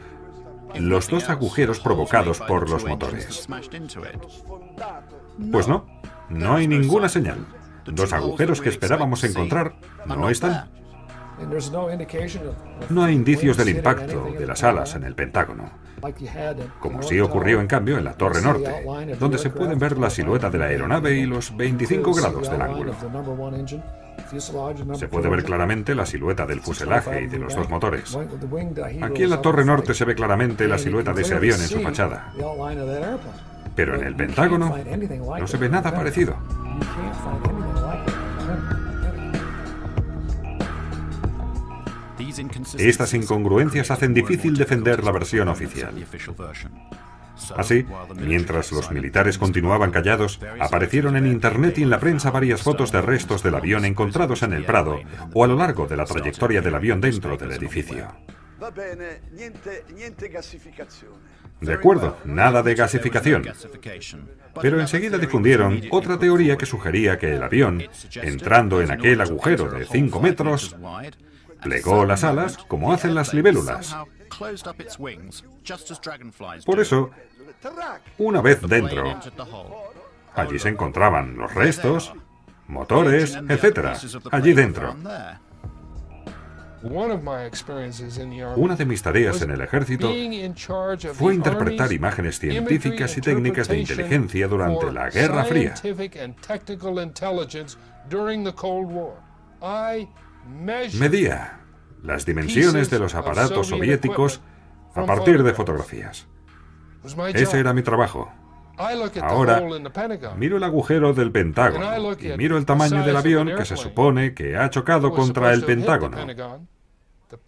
[0.75, 3.47] los dos agujeros provocados por los motores.
[5.51, 5.85] Pues no,
[6.29, 7.45] no hay ninguna señal.
[7.85, 9.73] Los agujeros que esperábamos encontrar
[10.05, 10.69] no están.
[12.89, 15.71] No hay indicios del impacto de las alas en el Pentágono,
[16.79, 18.85] como sí ocurrió en cambio en la Torre Norte,
[19.19, 22.93] donde se pueden ver la silueta de la aeronave y los 25 grados del ángulo.
[24.95, 28.17] Se puede ver claramente la silueta del fuselaje y de los dos motores.
[29.01, 31.79] Aquí en la Torre Norte se ve claramente la silueta de ese avión en su
[31.79, 32.33] fachada.
[33.79, 34.75] Pero en el Pentágono
[35.39, 36.35] no se ve nada parecido.
[42.77, 45.93] Estas incongruencias hacen difícil defender la versión oficial.
[47.55, 47.85] Así,
[48.17, 53.01] mientras los militares continuaban callados, aparecieron en Internet y en la prensa varias fotos de
[53.01, 54.99] restos del avión encontrados en el Prado
[55.33, 58.09] o a lo largo de la trayectoria del avión dentro del edificio.
[61.61, 63.45] De acuerdo, nada de gasificación.
[64.61, 67.83] Pero enseguida difundieron otra teoría que sugería que el avión,
[68.15, 70.75] entrando en aquel agujero de 5 metros,
[71.61, 73.95] plegó las alas como hacen las libélulas.
[76.65, 77.11] Por eso,
[78.17, 79.19] una vez dentro,
[80.35, 82.13] allí se encontraban los restos,
[82.67, 83.97] motores, etc.
[84.31, 84.95] Allí dentro.
[88.55, 90.11] Una de mis tareas en el ejército
[91.13, 95.73] fue interpretar imágenes científicas y técnicas de inteligencia durante la Guerra Fría.
[100.93, 101.59] Medía
[102.01, 104.41] las dimensiones de los aparatos soviéticos
[104.95, 106.27] a partir de fotografías.
[107.33, 108.31] Ese era mi trabajo.
[109.21, 109.61] Ahora
[110.37, 114.55] miro el agujero del Pentágono y miro el tamaño del avión que se supone que
[114.55, 116.17] ha chocado contra el Pentágono.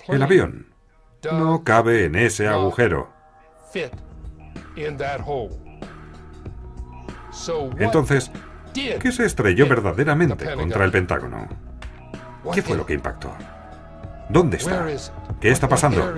[0.09, 0.67] El avión
[1.31, 3.09] no cabe en ese agujero.
[7.77, 8.31] Entonces,
[8.73, 11.47] ¿qué se estrelló verdaderamente contra el Pentágono?
[12.53, 13.33] ¿Qué fue lo que impactó?
[14.27, 14.85] ¿Dónde está?
[15.39, 16.13] ¿Qué está pasando?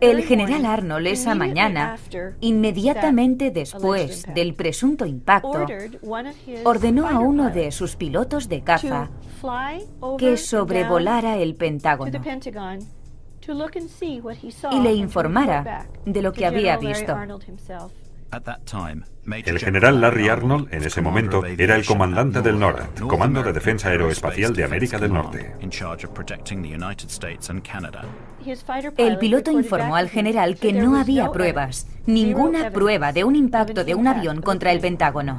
[0.00, 1.96] El general Arnold esa mañana,
[2.40, 5.66] inmediatamente después del presunto impacto,
[6.64, 9.10] ordenó a uno de sus pilotos de caza
[10.18, 12.20] que sobrevolara el Pentágono
[14.70, 17.16] y le informara de lo que había visto.
[19.24, 23.90] El general Larry Arnold, en ese momento, era el comandante del NORAD, Comando de Defensa
[23.90, 25.54] Aeroespacial de América del Norte.
[28.96, 33.94] El piloto informó al general que no había pruebas, ninguna prueba de un impacto de
[33.94, 35.36] un avión contra el Pentágono.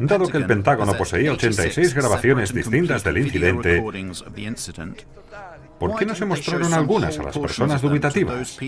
[0.00, 3.82] Dado que el Pentágono poseía 86 grabaciones distintas del incidente,
[5.78, 8.58] ¿por qué no se mostraron algunas a las personas dubitativas?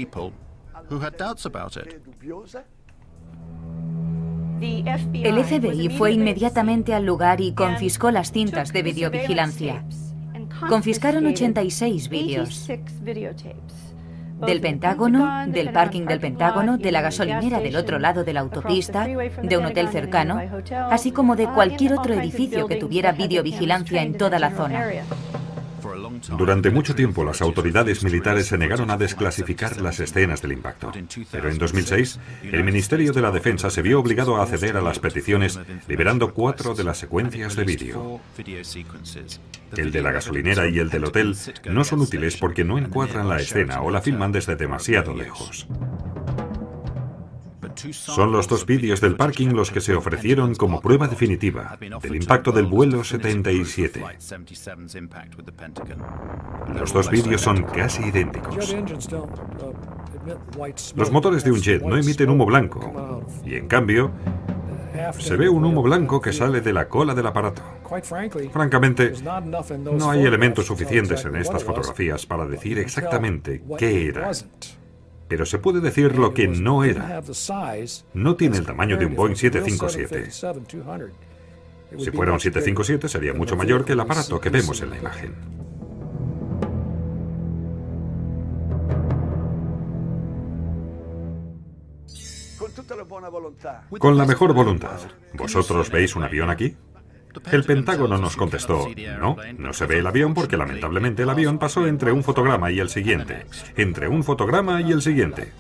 [5.12, 9.85] El FBI fue inmediatamente al lugar y confiscó las cintas de videovigilancia.
[10.68, 12.68] Confiscaron 86 vídeos
[14.47, 19.07] del Pentágono, del parking del Pentágono, de la gasolinera del otro lado de la autopista,
[19.07, 20.40] de un hotel cercano,
[20.90, 24.86] así como de cualquier otro edificio que tuviera videovigilancia en toda la zona.
[26.37, 30.93] Durante mucho tiempo las autoridades militares se negaron a desclasificar las escenas del impacto.
[31.31, 34.99] Pero en 2006, el Ministerio de la Defensa se vio obligado a acceder a las
[34.99, 38.21] peticiones, liberando cuatro de las secuencias de vídeo.
[39.77, 41.37] El de la gasolinera y el del hotel
[41.71, 45.67] no son útiles porque no encuadran la escena o la filman desde demasiado lejos.
[47.93, 52.53] Son los dos vídeos del parking los que se ofrecieron como prueba definitiva del impacto
[52.53, 54.03] del vuelo 77.
[56.75, 58.75] Los dos vídeos son casi idénticos.
[60.95, 64.12] Los motores de un jet no emiten humo blanco y en cambio
[65.18, 67.62] se ve un humo blanco que sale de la cola del aparato.
[68.53, 74.31] Francamente, no hay elementos suficientes en estas fotografías para decir exactamente qué era
[75.33, 77.22] pero se puede decir lo que no era.
[78.12, 80.30] No tiene el tamaño de un Boeing 757.
[80.30, 85.35] Si fuera un 757 sería mucho mayor que el aparato que vemos en la imagen.
[93.99, 95.01] Con la mejor voluntad.
[95.33, 96.76] ¿Vosotros veis un avión aquí?
[97.51, 101.87] El Pentágono nos contestó, no, no se ve el avión porque lamentablemente el avión pasó
[101.87, 105.53] entre un fotograma y el siguiente, entre un fotograma y el siguiente.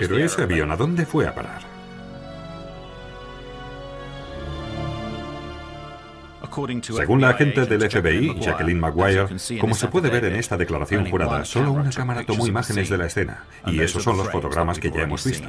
[0.00, 1.74] Pero ese avión, ¿a dónde fue a parar?
[6.82, 9.26] Según la agente del FBI, Jacqueline Maguire,
[9.60, 13.06] como se puede ver en esta declaración jurada, solo una cámara tomó imágenes de la
[13.06, 15.48] escena, y esos son los fotogramas que ya hemos visto.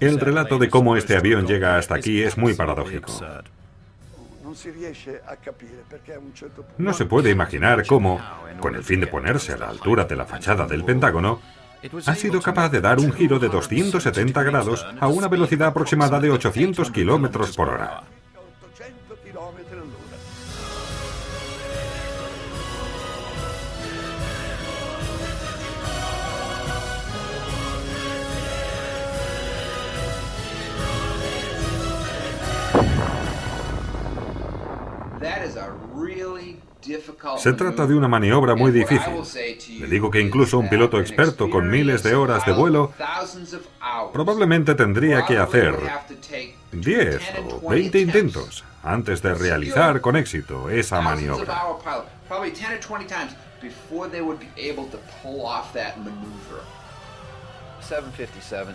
[0.00, 3.12] El relato de cómo este avión llega hasta aquí es muy paradójico.
[6.78, 8.20] No se puede imaginar cómo,
[8.60, 11.40] con el fin de ponerse a la altura de la fachada del Pentágono,
[12.06, 16.30] ha sido capaz de dar un giro de 270 grados a una velocidad aproximada de
[16.30, 18.02] 800 kilómetros por hora.
[37.38, 39.12] Se trata de una maniobra muy difícil.
[39.80, 42.92] Le digo que incluso un piloto experto con miles de horas de vuelo
[44.12, 45.76] probablemente tendría que hacer
[46.72, 47.22] 10
[47.62, 51.60] o 20 intentos antes de realizar con éxito esa maniobra.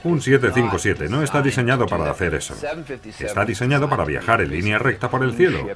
[0.03, 2.55] Un 757 no está diseñado para hacer eso.
[3.19, 5.67] Está diseñado para viajar en línea recta por el cielo.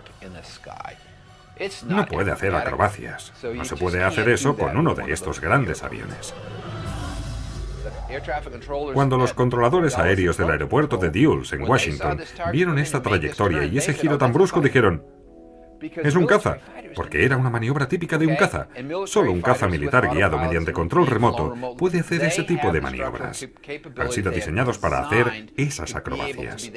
[1.87, 3.31] No puede hacer acrobacias.
[3.53, 6.33] No se puede hacer eso con uno de estos grandes aviones.
[8.93, 12.21] Cuando los controladores aéreos del aeropuerto de Dulles, en Washington,
[12.51, 15.03] vieron esta trayectoria y ese giro tan brusco, dijeron,
[15.81, 16.59] es un caza,
[16.95, 18.67] porque era una maniobra típica de un caza.
[19.05, 23.47] Solo un caza militar guiado mediante control remoto puede hacer ese tipo de maniobras.
[23.97, 26.71] Han sido diseñados para hacer esas acrobacias.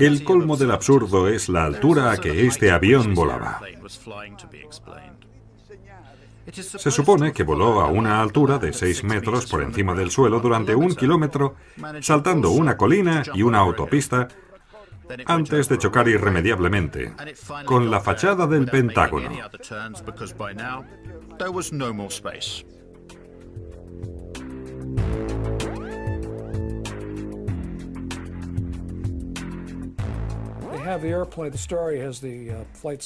[0.00, 3.60] El colmo del absurdo es la altura a que este avión volaba.
[6.52, 10.74] Se supone que voló a una altura de 6 metros por encima del suelo durante
[10.74, 11.56] un kilómetro,
[12.00, 14.28] saltando una colina y una autopista,
[15.26, 17.12] antes de chocar irremediablemente
[17.64, 19.30] con la fachada del Pentágono.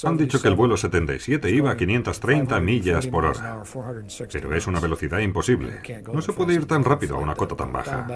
[0.05, 3.63] Han dicho que el vuelo 77 iba a 530 millas por hora,
[4.33, 5.81] pero es una velocidad imposible.
[6.13, 8.07] No se puede ir tan rápido a una cota tan baja.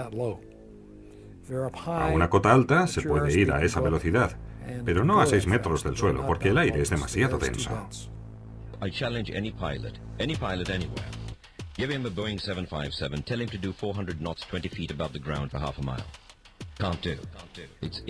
[1.86, 4.36] A una cota alta se puede ir a esa velocidad,
[4.84, 7.70] pero no a 6 metros del suelo, porque el aire es demasiado denso.
[8.84, 11.04] I challenge any pilot, any pilot anywhere.
[11.76, 15.20] Give him a Boeing 757, tell him to do 400 knots 20 feet above the
[15.20, 16.04] ground for half a mile.
[16.82, 17.16] Can't do.
[17.80, 18.02] It's,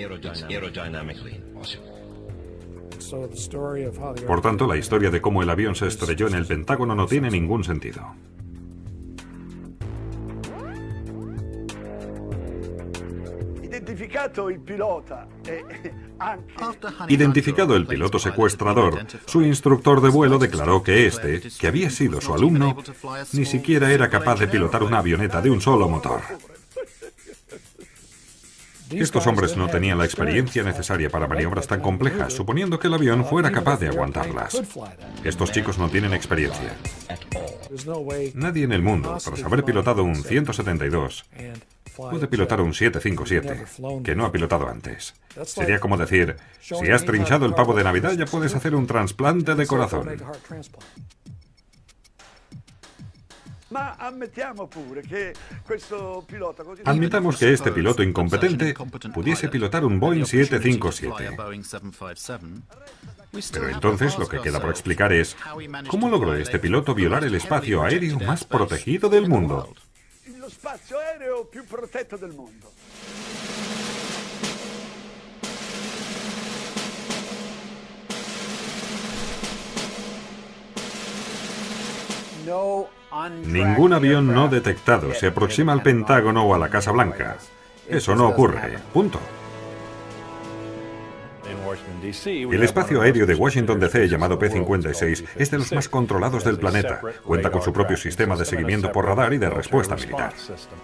[0.49, 1.93] aerodynamically impossible.
[4.27, 7.31] Por tanto, la historia de cómo el avión se estrelló en el Pentágono no tiene
[7.31, 8.15] ningún sentido.
[17.09, 22.33] Identificado el piloto secuestrador, su instructor de vuelo declaró que este, que había sido su
[22.33, 22.77] alumno,
[23.33, 26.23] ni siquiera era capaz de pilotar una avioneta de un solo motor.
[28.95, 33.25] Estos hombres no tenían la experiencia necesaria para maniobras tan complejas, suponiendo que el avión
[33.25, 34.63] fuera capaz de aguantarlas.
[35.25, 36.77] Estos chicos no tienen experiencia.
[38.35, 41.25] Nadie en el mundo, tras haber pilotado un 172,
[41.97, 45.15] puede pilotar un 757, que no ha pilotado antes.
[45.45, 49.55] Sería como decir, si has trinchado el pavo de Navidad ya puedes hacer un trasplante
[49.55, 50.09] de corazón.
[56.85, 58.75] Admitamos que este piloto incompetente
[59.15, 61.37] pudiese pilotar un Boeing 757.
[63.53, 65.37] Pero entonces lo que queda por explicar es,
[65.89, 69.73] ¿cómo logró este piloto violar el espacio aéreo más protegido del mundo?
[83.45, 87.37] Ningún avión no detectado se aproxima al Pentágono o a la Casa Blanca.
[87.89, 88.79] Eso no ocurre.
[88.93, 89.19] Punto.
[92.03, 97.01] El espacio aéreo de Washington DC, llamado P-56, es de los más controlados del planeta.
[97.25, 100.33] Cuenta con su propio sistema de seguimiento por radar y de respuesta militar.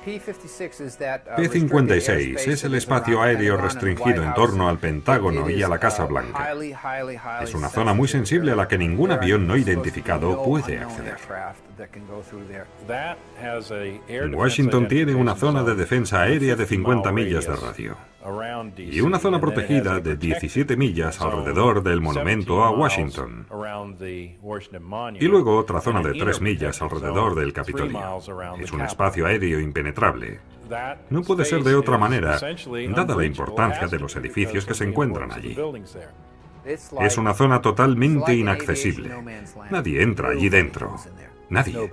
[0.05, 6.55] P-56 es el espacio aéreo restringido en torno al Pentágono y a la Casa Blanca.
[7.43, 11.17] Es una zona muy sensible a la que ningún avión no identificado puede acceder.
[14.35, 17.97] Washington tiene una zona de defensa aérea de 50 millas de radio
[18.77, 23.47] y una zona protegida de 17 millas alrededor del monumento a Washington.
[25.21, 28.19] Y luego otra zona de 3 millas alrededor del Capitolio.
[28.61, 30.41] Es un espacio aéreo impenetrable.
[31.11, 32.39] No puede ser de otra manera,
[32.95, 35.57] dada la importancia de los edificios que se encuentran allí.
[36.65, 39.11] Es una zona totalmente inaccesible.
[39.71, 40.97] Nadie entra allí dentro.
[41.49, 41.91] Nadie.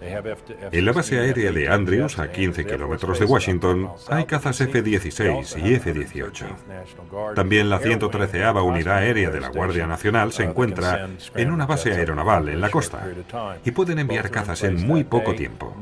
[0.00, 5.74] En la base aérea de Andrews, a 15 kilómetros de Washington, hay cazas F-16 y
[5.74, 7.34] F-18.
[7.34, 12.48] También la 113 Unidad Aérea de la Guardia Nacional se encuentra en una base aeronaval
[12.48, 13.06] en la costa
[13.64, 15.76] y pueden enviar cazas en muy poco tiempo.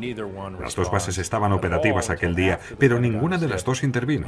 [0.60, 4.26] Las dos bases estaban operativas aquel día, pero ninguna de las dos intervino.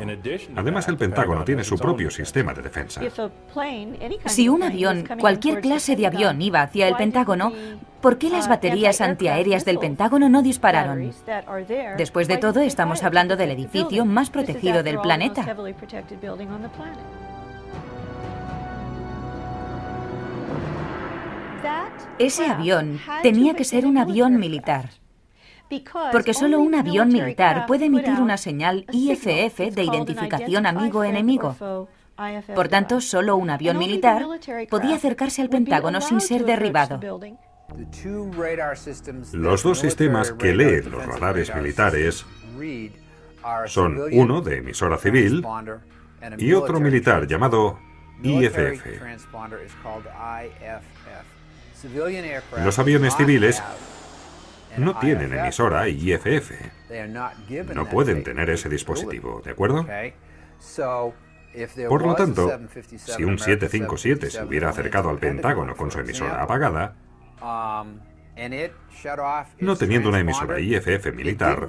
[0.57, 3.01] Además, el Pentágono tiene su propio sistema de defensa.
[4.27, 7.53] Si un avión, cualquier clase de avión, iba hacia el Pentágono,
[8.07, 11.13] ¿por qué las baterías antiaéreas del Pentágono no dispararon?
[11.99, 15.45] Después de todo, estamos hablando del edificio más protegido del planeta.
[22.21, 24.91] Ese avión tenía que ser un avión militar.
[26.13, 31.57] Porque solo un avión militar puede emitir una señal IFF de identificación amigo-enemigo.
[32.55, 34.25] Por tanto, solo un avión militar
[34.71, 37.01] podía acercarse al Pentágono sin ser derribado.
[39.33, 42.25] Los dos sistemas que leen los radares militares
[43.67, 45.45] son uno de emisora civil
[46.39, 47.79] y otro militar llamado
[48.23, 48.87] IFF.
[52.65, 53.63] Los aviones civiles
[54.79, 56.53] no tienen emisora IFF.
[57.75, 59.87] No pueden tener ese dispositivo, ¿de acuerdo?
[61.89, 62.61] Por lo tanto,
[62.95, 66.95] si un 757 se hubiera acercado al Pentágono con su emisora apagada,
[69.61, 71.67] no teniendo una emisora IFF militar,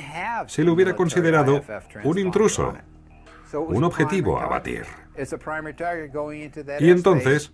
[0.48, 1.62] se le hubiera considerado
[2.04, 2.74] un intruso,
[3.54, 4.86] un objetivo a batir.
[6.80, 7.54] Y entonces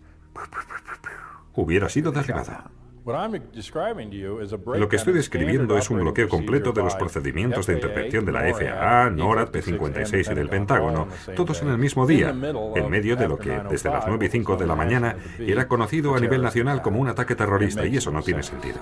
[1.54, 2.72] hubiera sido derribado.
[3.06, 8.54] Lo que estoy describiendo es un bloqueo completo de los procedimientos de intervención de la
[8.54, 13.38] FAA, NORAD, P-56 y del Pentágono, todos en el mismo día, en medio de lo
[13.38, 17.00] que, desde las 9 y 5 de la mañana, era conocido a nivel nacional como
[17.00, 18.80] un ataque terrorista, y eso no tiene sentido.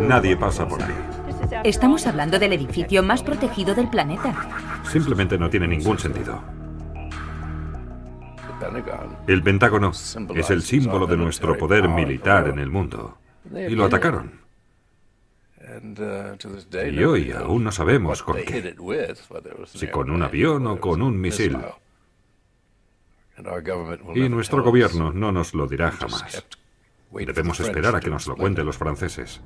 [0.00, 0.94] Nadie pasa por ahí.
[1.62, 4.34] Estamos hablando del edificio más protegido del planeta.
[4.90, 6.53] Simplemente no tiene ningún sentido.
[9.26, 13.18] El Pentágono es el símbolo de nuestro poder militar en el mundo.
[13.52, 14.44] Y lo atacaron.
[16.90, 18.74] Y hoy aún no sabemos con qué.
[19.66, 21.58] Si con un avión o con un misil.
[24.14, 26.44] Y nuestro gobierno no nos lo dirá jamás.
[27.10, 29.40] Debemos esperar a que nos lo cuenten los franceses.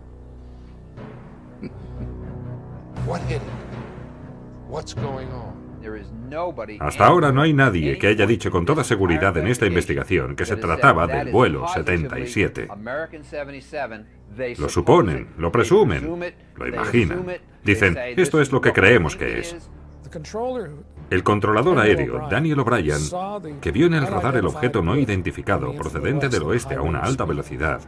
[6.80, 10.44] Hasta ahora no hay nadie que haya dicho con toda seguridad en esta investigación que
[10.44, 12.68] se trataba del vuelo 77.
[14.58, 17.24] Lo suponen, lo presumen, lo imaginan.
[17.64, 19.70] Dicen, esto es lo que creemos que es.
[21.10, 23.00] El controlador aéreo, Daniel O'Brien,
[23.60, 27.24] que vio en el radar el objeto no identificado procedente del oeste a una alta
[27.24, 27.80] velocidad,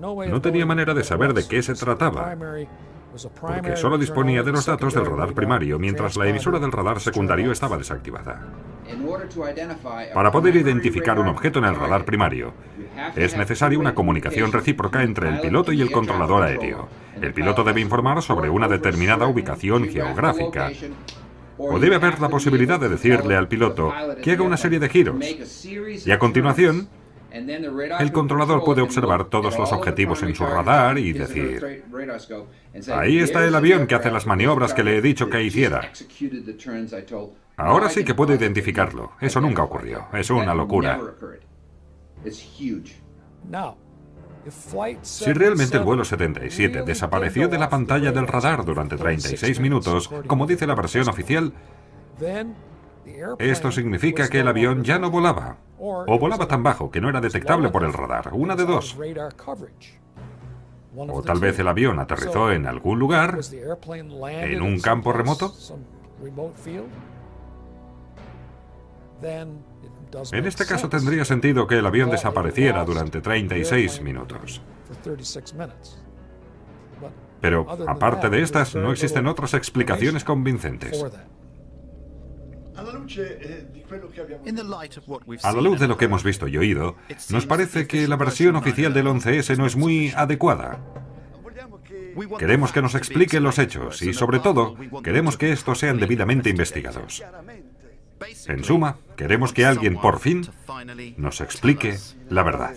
[0.00, 2.36] no tenía manera de saber de qué se trataba,
[3.40, 7.52] porque solo disponía de los datos del radar primario mientras la emisora del radar secundario
[7.52, 8.46] estaba desactivada.
[10.14, 12.52] Para poder identificar un objeto en el radar primario,
[13.16, 16.88] es necesaria una comunicación recíproca entre el piloto y el controlador aéreo.
[17.20, 20.70] El piloto debe informar sobre una determinada ubicación geográfica
[21.58, 23.92] o debe haber la posibilidad de decirle al piloto
[24.22, 25.24] que haga una serie de giros.
[26.04, 26.88] Y a continuación,
[27.32, 31.84] el controlador puede observar todos los objetivos en su radar y decir,
[32.92, 35.90] ahí está el avión que hace las maniobras que le he dicho que hiciera.
[37.56, 39.12] Ahora sí que puedo identificarlo.
[39.20, 40.06] Eso nunca ocurrió.
[40.12, 41.00] Es una locura.
[45.02, 50.46] Si realmente el vuelo 77 desapareció de la pantalla del radar durante 36 minutos, como
[50.46, 51.52] dice la versión oficial,
[53.38, 57.20] esto significa que el avión ya no volaba, o volaba tan bajo que no era
[57.20, 58.96] detectable por el radar, una de dos.
[60.94, 63.38] O tal vez el avión aterrizó en algún lugar,
[64.24, 65.54] en un campo remoto.
[70.32, 74.60] En este caso tendría sentido que el avión desapareciera durante 36 minutos.
[77.40, 81.04] Pero, aparte de estas, no existen otras explicaciones convincentes.
[85.42, 86.96] A la luz de lo que hemos visto y oído,
[87.30, 90.80] nos parece que la versión oficial del 11S no es muy adecuada.
[92.38, 97.22] Queremos que nos expliquen los hechos y, sobre todo, queremos que estos sean debidamente investigados.
[98.46, 100.46] En suma, queremos que alguien, por fin,
[101.16, 101.98] nos explique
[102.28, 102.74] la verdad.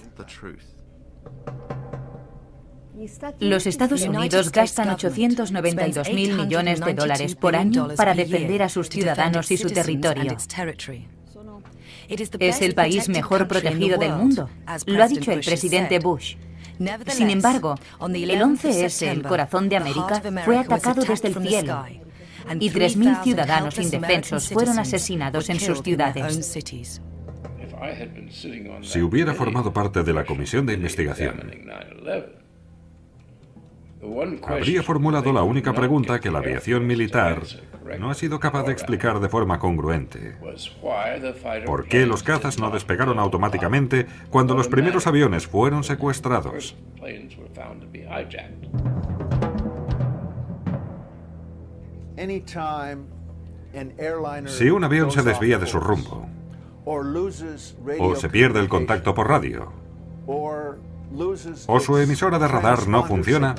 [3.39, 8.89] Los Estados Unidos gastan 892 mil millones de dólares por año para defender a sus
[8.89, 10.37] ciudadanos y su territorio.
[12.39, 14.49] Es el país mejor protegido del mundo,
[14.85, 16.35] lo ha dicho el presidente Bush.
[17.07, 21.85] Sin embargo, el 11S, el corazón de América, fue atacado desde el cielo
[22.59, 26.61] y 3.000 ciudadanos indefensos fueron asesinados en sus ciudades.
[28.81, 31.51] Si hubiera formado parte de la comisión de investigación,
[34.47, 37.41] habría formulado la única pregunta que la aviación militar
[37.99, 40.37] no ha sido capaz de explicar de forma congruente.
[41.65, 46.75] ¿Por qué los cazas no despegaron automáticamente cuando los primeros aviones fueron secuestrados?
[54.47, 56.27] Si un avión se desvía de su rumbo,
[56.85, 59.71] o se pierde el contacto por radio,
[60.25, 63.55] o su emisora de radar no funciona,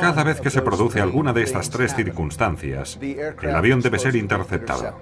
[0.00, 5.00] cada vez que se produce alguna de estas tres circunstancias, el avión debe ser interceptado.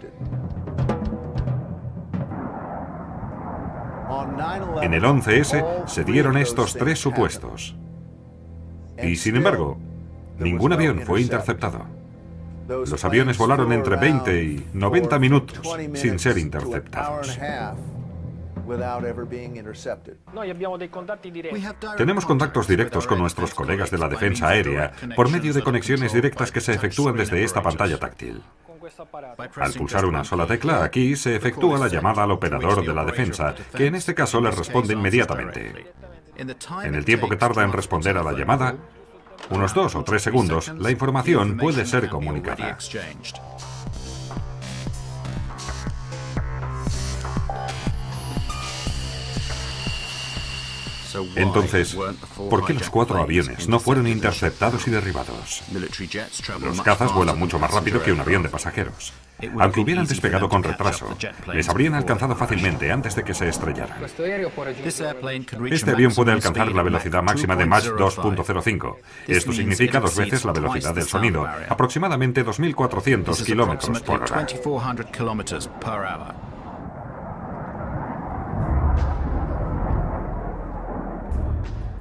[4.82, 7.76] En el 11S se dieron estos tres supuestos.
[9.02, 9.78] Y sin embargo,
[10.38, 11.86] ningún avión fue interceptado.
[12.68, 17.38] Los aviones volaron entre 20 y 90 minutos sin ser interceptados.
[21.96, 26.52] Tenemos contactos directos con nuestros colegas de la defensa aérea por medio de conexiones directas
[26.52, 28.42] que se efectúan desde esta pantalla táctil.
[29.56, 33.54] Al pulsar una sola tecla, aquí se efectúa la llamada al operador de la defensa,
[33.76, 35.92] que en este caso le responde inmediatamente.
[36.36, 38.76] En el tiempo que tarda en responder a la llamada,
[39.50, 42.78] unos dos o tres segundos, la información puede ser comunicada.
[51.36, 51.96] Entonces,
[52.36, 55.62] ¿por qué los cuatro aviones no fueron interceptados y derribados?
[56.60, 59.12] Los cazas vuelan mucho más rápido que un avión de pasajeros.
[59.60, 61.16] Aunque hubieran despegado con retraso,
[61.52, 63.98] les habrían alcanzado fácilmente antes de que se estrellaran.
[65.70, 68.96] Este avión puede alcanzar la velocidad máxima de Mach 2.05.
[69.28, 74.46] Esto significa dos veces la velocidad del sonido, aproximadamente 2.400 kilómetros por hora.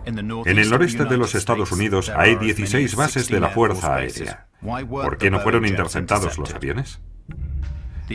[0.07, 4.47] En el noreste de los Estados Unidos hay 16 bases de la Fuerza Aérea.
[4.61, 7.01] ¿Por qué no fueron interceptados los aviones?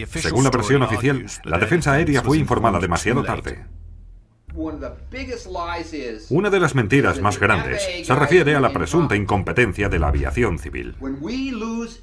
[0.07, 3.67] Según la versión oficial, la defensa aérea fue informada demasiado tarde.
[6.31, 10.59] Una de las mentiras más grandes se refiere a la presunta incompetencia de la aviación
[10.59, 10.97] civil.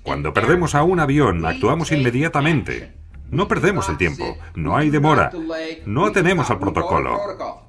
[0.04, 2.94] Cuando perdemos a un avión, actuamos inmediatamente.
[3.32, 5.32] No perdemos el tiempo, no hay demora,
[5.86, 7.69] no atenemos al protocolo.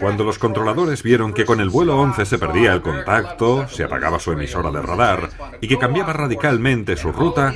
[0.00, 4.18] Cuando los controladores vieron que con el vuelo 11 se perdía el contacto, se apagaba
[4.18, 5.30] su emisora de radar
[5.60, 7.54] y que cambiaba radicalmente su ruta,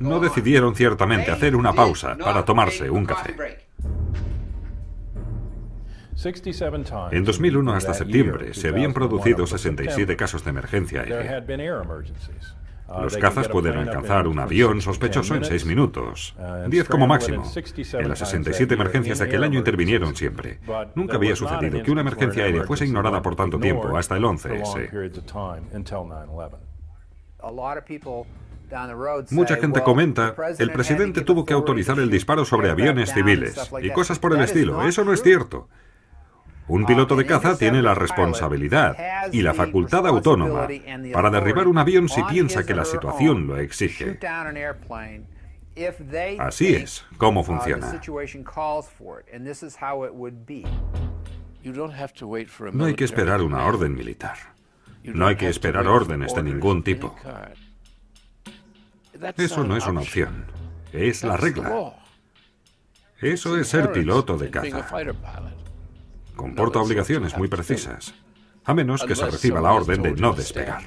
[0.00, 3.34] no decidieron ciertamente hacer una pausa para tomarse un café.
[7.12, 11.44] En 2001 hasta septiembre se habían producido 67 casos de emergencia aérea.
[12.88, 16.36] Los cazas pueden alcanzar un avión sospechoso en seis minutos,
[16.68, 17.44] 10 como máximo.
[17.94, 20.60] En las 67 emergencias de aquel año intervinieron siempre.
[20.94, 24.90] Nunca había sucedido que una emergencia aérea fuese ignorada por tanto tiempo, hasta el 11S.
[29.30, 34.18] Mucha gente comenta, el presidente tuvo que autorizar el disparo sobre aviones civiles y cosas
[34.18, 34.86] por el estilo.
[34.86, 35.68] Eso no es cierto.
[36.68, 38.96] Un piloto de caza tiene la responsabilidad
[39.32, 40.68] y la facultad autónoma
[41.12, 44.18] para derribar un avión si piensa que la situación lo exige.
[46.38, 48.00] Así es como funciona.
[52.72, 54.36] No hay que esperar una orden militar.
[55.04, 57.14] No hay que esperar órdenes de ningún tipo.
[59.36, 60.46] Eso no es una opción.
[60.92, 61.94] Es la regla.
[63.20, 64.86] Eso es ser piloto de caza
[66.36, 68.14] comporta obligaciones muy precisas,
[68.64, 70.82] a menos que se reciba la orden de no despegar.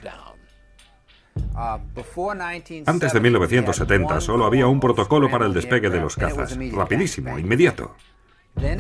[2.86, 7.96] Antes de 1970 solo había un protocolo para el despegue de los cazas, rapidísimo, inmediato.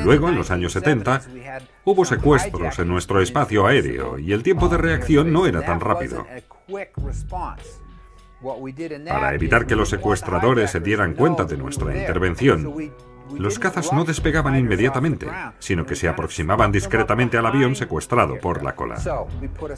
[0.03, 1.21] Luego, en los años 70,
[1.85, 6.25] hubo secuestros en nuestro espacio aéreo y el tiempo de reacción no era tan rápido.
[9.07, 12.91] Para evitar que los secuestradores se dieran cuenta de nuestra intervención,
[13.37, 15.27] los cazas no despegaban inmediatamente,
[15.59, 18.95] sino que se aproximaban discretamente al avión secuestrado por la cola.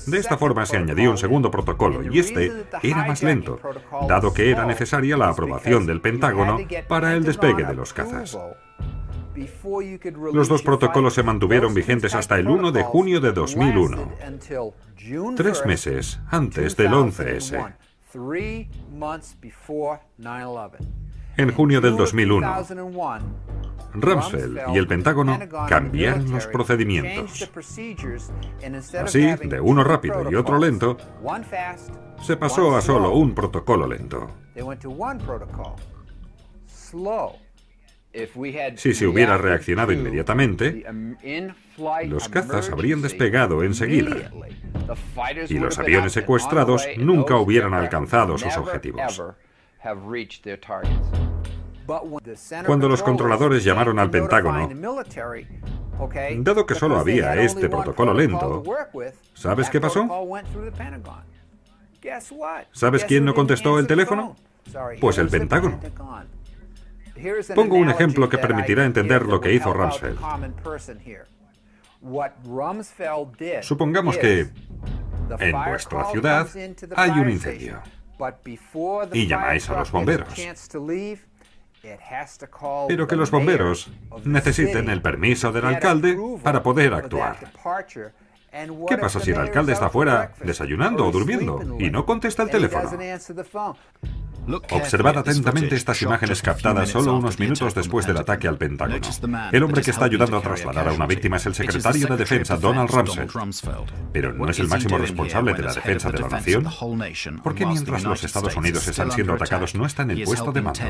[0.08, 3.60] De esta forma se añadió un segundo protocolo y este era más lento,
[4.08, 8.38] dado que era necesaria la aprobación del Pentágono para el despegue de los cazas.
[10.34, 14.12] Los dos protocolos se mantuvieron vigentes hasta el 1 de junio de 2001,
[15.36, 17.74] tres meses antes del 11S.
[21.38, 22.66] En junio del 2001,
[23.94, 27.50] Rumsfeld y el Pentágono cambiaron los procedimientos.
[29.04, 30.98] Así, de uno rápido y otro lento,
[32.22, 34.30] se pasó a solo un protocolo lento.
[38.76, 40.86] Si se hubiera reaccionado inmediatamente,
[42.06, 44.32] los cazas habrían despegado enseguida
[45.48, 49.24] y los aviones secuestrados nunca hubieran alcanzado sus objetivos.
[52.66, 54.70] Cuando los controladores llamaron al Pentágono,
[56.38, 58.64] dado que solo había este protocolo lento,
[59.34, 60.08] ¿sabes qué pasó?
[62.72, 64.36] ¿Sabes quién no contestó el teléfono?
[65.00, 65.80] Pues el Pentágono.
[67.56, 70.20] Pongo un ejemplo que permitirá entender lo que hizo Rumsfeld.
[73.62, 74.50] Supongamos que
[75.40, 76.48] en vuestra ciudad
[76.96, 77.82] hay un incendio
[79.14, 80.30] y llamáis a los bomberos.
[82.88, 83.92] Pero que los bomberos
[84.24, 87.38] necesiten el permiso del alcalde para poder actuar.
[88.88, 92.90] ¿Qué pasa si el alcalde está fuera desayunando o durmiendo y no contesta el teléfono?
[94.72, 99.00] Observad atentamente estas imágenes captadas solo unos minutos después del ataque al Pentágono.
[99.52, 102.58] El hombre que está ayudando a trasladar a una víctima es el secretario de Defensa,
[102.58, 103.32] Donald Rumsfeld.
[104.12, 106.66] Pero no es el máximo responsable de la defensa de la nación.
[107.44, 110.82] Porque mientras los Estados Unidos están siendo atacados, no está en el puesto de mando.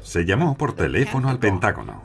[0.00, 2.02] Se llamó por teléfono al Pentágono.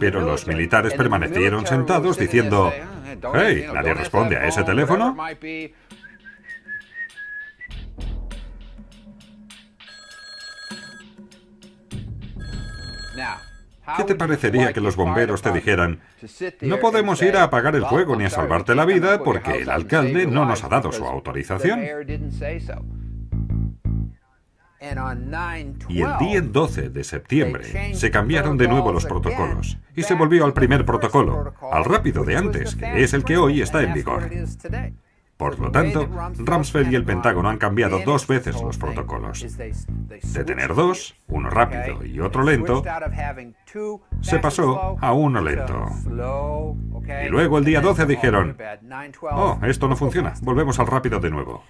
[0.00, 2.72] Pero los militares permanecieron sentados diciendo,
[3.34, 5.16] hey, ¿nadie responde a ese teléfono?
[13.96, 16.00] ¿Qué te parecería que los bomberos te dijeran,
[16.60, 20.26] no podemos ir a apagar el fuego ni a salvarte la vida porque el alcalde
[20.26, 21.80] no nos ha dado su autorización?
[25.88, 30.44] Y el día 12 de septiembre se cambiaron de nuevo los protocolos y se volvió
[30.44, 34.28] al primer protocolo, al rápido de antes, que es el que hoy está en vigor.
[35.36, 36.08] Por lo tanto,
[36.38, 39.44] Rumsfeld y el Pentágono han cambiado dos veces los protocolos.
[39.58, 42.82] De tener dos, uno rápido y otro lento,
[44.20, 45.86] se pasó a uno lento.
[47.24, 48.56] Y luego el día 12 dijeron,
[49.32, 51.62] oh, esto no funciona, volvemos al rápido de nuevo.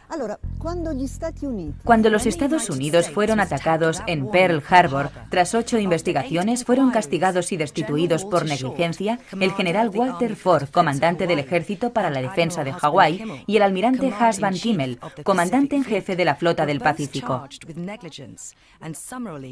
[1.84, 7.56] Cuando los Estados Unidos fueron atacados en Pearl Harbor, tras ocho investigaciones, fueron castigados y
[7.56, 13.44] destituidos por negligencia el general Walter Ford, comandante del Ejército para la Defensa de Hawái,
[13.46, 17.46] y el almirante Haas Van Kimmel, comandante en jefe de la Flota del Pacífico.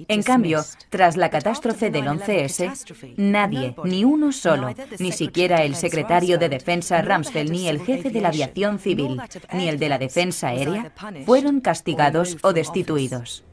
[0.08, 6.38] En cambio, tras la catástrofe del 11S, nadie, ni uno solo, ni siquiera el secretario
[6.38, 9.20] de Defensa Rumsfeld, ni el jefe de la aviación civil,
[9.52, 10.92] ni el de la defensa aérea,
[11.24, 13.44] fueron castigados o destituidos.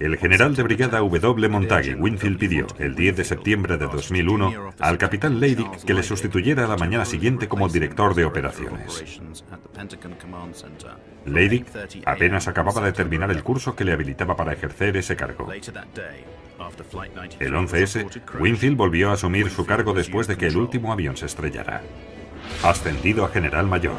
[0.00, 1.48] El general de brigada W.
[1.48, 6.64] Montague Winfield pidió, el 10 de septiembre de 2001, al capitán Leidig que le sustituyera
[6.64, 9.20] a la mañana siguiente como director de operaciones.
[11.24, 11.64] Leidig
[12.04, 15.48] apenas acababa de terminar el curso que le habilitaba para ejercer ese cargo.
[17.40, 21.26] El 11S, Winfield volvió a asumir su cargo después de que el último avión se
[21.26, 21.82] estrellara.
[22.62, 23.98] Ascendido a general mayor.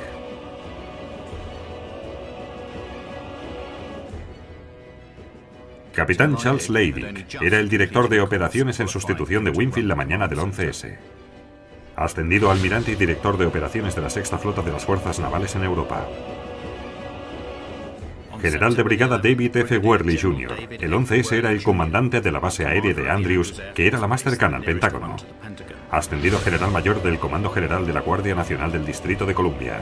[5.93, 10.39] Capitán Charles Leidig era el director de operaciones en sustitución de Winfield la mañana del
[10.39, 10.97] 11S.
[11.95, 15.55] Ascendido a almirante y director de operaciones de la sexta flota de las fuerzas navales
[15.55, 16.05] en Europa.
[18.41, 19.77] General de brigada David F.
[19.77, 20.67] Worley Jr.
[20.69, 24.23] El 11S era el comandante de la base aérea de Andrews, que era la más
[24.23, 25.15] cercana al Pentágono.
[25.91, 29.81] Ascendido general mayor del Comando General de la Guardia Nacional del Distrito de Columbia.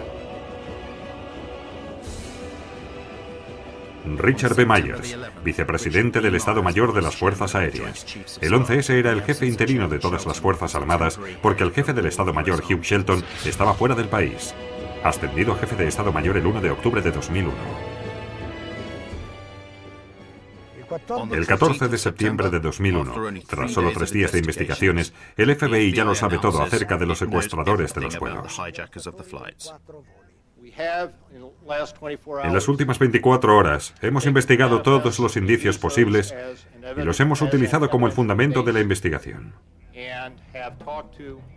[4.05, 4.65] Richard B.
[4.65, 8.05] Myers, vicepresidente del Estado Mayor de las Fuerzas Aéreas.
[8.41, 12.07] El 11S era el jefe interino de todas las Fuerzas Armadas porque el jefe del
[12.07, 14.53] Estado Mayor, Hugh Shelton, estaba fuera del país.
[15.03, 17.92] Ascendido a jefe de Estado Mayor el 1 de octubre de 2001.
[21.31, 23.13] El 14 de septiembre de 2001,
[23.47, 27.19] tras solo tres días de investigaciones, el FBI ya lo sabe todo acerca de los
[27.19, 28.59] secuestradores de los vuelos.
[32.43, 36.33] En las últimas 24 horas hemos investigado todos los indicios posibles
[36.97, 39.53] y los hemos utilizado como el fundamento de la investigación.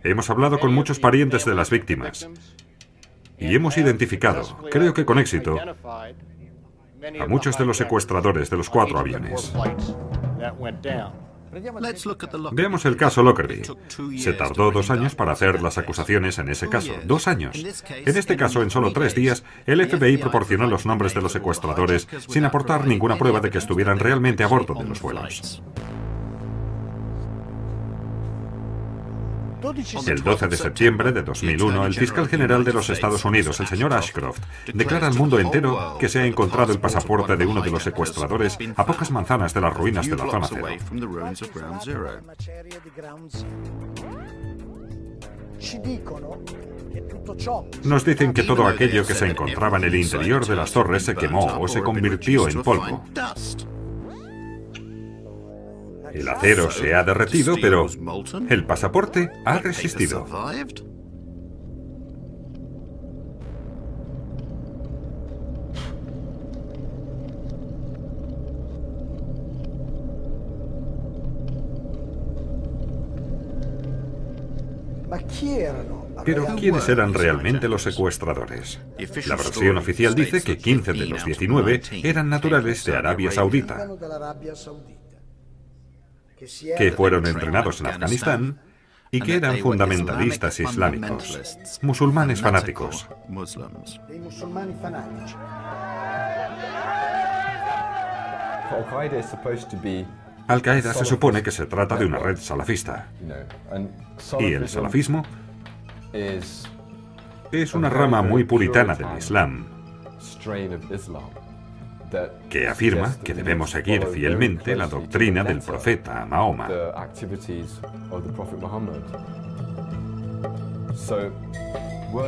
[0.03, 2.29] Hemos hablado con muchos parientes de las víctimas
[3.39, 5.57] y hemos identificado, creo que con éxito,
[7.19, 9.53] a muchos de los secuestradores de los cuatro aviones.
[12.51, 13.63] Veamos el caso Lockerbie.
[14.17, 16.93] Se tardó dos años para hacer las acusaciones en ese caso.
[17.05, 17.55] Dos años.
[17.89, 22.07] En este caso, en solo tres días, el FBI proporcionó los nombres de los secuestradores
[22.27, 25.61] sin aportar ninguna prueba de que estuvieran realmente a bordo de los vuelos.
[30.07, 33.93] El 12 de septiembre de 2001, el fiscal general de los Estados Unidos, el señor
[33.93, 34.39] Ashcroft,
[34.73, 38.57] declara al mundo entero que se ha encontrado el pasaporte de uno de los secuestradores
[38.75, 40.67] a pocas manzanas de las ruinas de la zona cero.
[47.83, 51.15] Nos dicen que todo aquello que se encontraba en el interior de las torres se
[51.15, 53.03] quemó o se convirtió en polvo.
[56.17, 57.85] El acero se ha derretido, pero
[58.49, 60.25] el pasaporte ha resistido.
[76.25, 78.79] Pero ¿quiénes eran realmente los secuestradores?
[79.27, 83.87] La versión oficial dice que 15 de los 19 eran naturales de Arabia Saudita
[86.77, 88.59] que fueron entrenados en Afganistán
[89.11, 93.07] y que eran fundamentalistas islámicos, musulmanes fanáticos.
[100.47, 103.07] Al-Qaeda se supone que se trata de una red salafista.
[104.39, 105.23] Y el salafismo
[106.13, 109.65] es una rama muy puritana del Islam
[112.49, 116.69] que afirma que debemos seguir fielmente la doctrina del profeta Mahoma.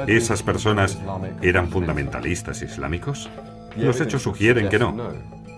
[0.08, 1.00] ¿Esas personas
[1.42, 3.30] eran fundamentalistas islámicos?
[3.78, 4.96] Los hechos sugieren que no.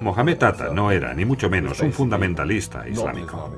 [0.02, 3.52] Mohamed Atta no era ni mucho menos un fundamentalista islámico.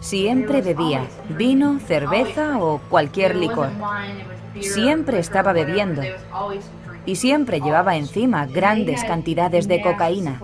[0.00, 1.04] Siempre bebía
[1.36, 3.70] vino, cerveza o cualquier licor.
[4.60, 6.02] Siempre estaba bebiendo
[7.08, 10.42] y siempre llevaba encima grandes cantidades de cocaína.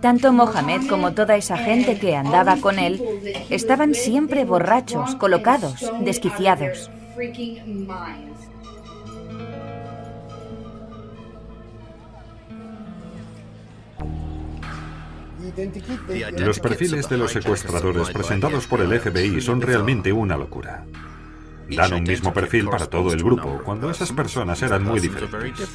[0.00, 3.02] Tanto Mohamed como toda esa gente que andaba con él
[3.50, 6.88] estaban siempre borrachos, colocados, desquiciados.
[16.38, 20.86] Los perfiles de los secuestradores presentados por el FBI son realmente una locura
[21.76, 25.68] dan un mismo perfil para todo el grupo, cuando esas personas eran muy diferentes.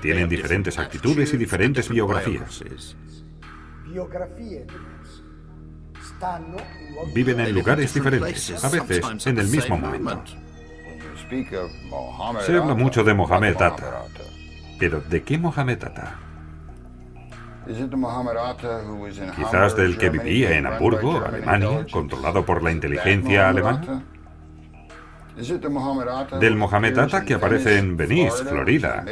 [0.00, 2.62] Tienen diferentes actitudes y diferentes biografías.
[7.14, 10.24] Viven en lugares diferentes, a veces en el mismo momento.
[12.44, 14.04] Se habla mucho de Mohamed Atta.
[14.78, 16.18] Pero ¿de qué Mohamed Atta?
[19.36, 24.04] Quizás del que vivía en Hamburgo, Alemania, controlado por la inteligencia alemana.
[26.40, 29.04] Del Mohamed Atta que aparece en Venice, Florida,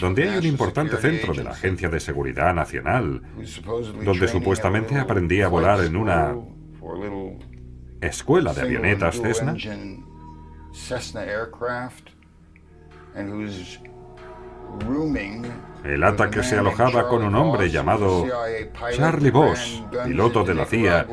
[0.00, 3.22] donde hay un importante centro de la Agencia de Seguridad Nacional,
[4.04, 6.36] donde supuestamente aprendí a volar en una
[8.00, 9.56] escuela de avionetas Cessna.
[15.84, 18.26] El Atta que se alojaba con un hombre llamado
[18.94, 21.06] Charlie Bosch, piloto de la CIA,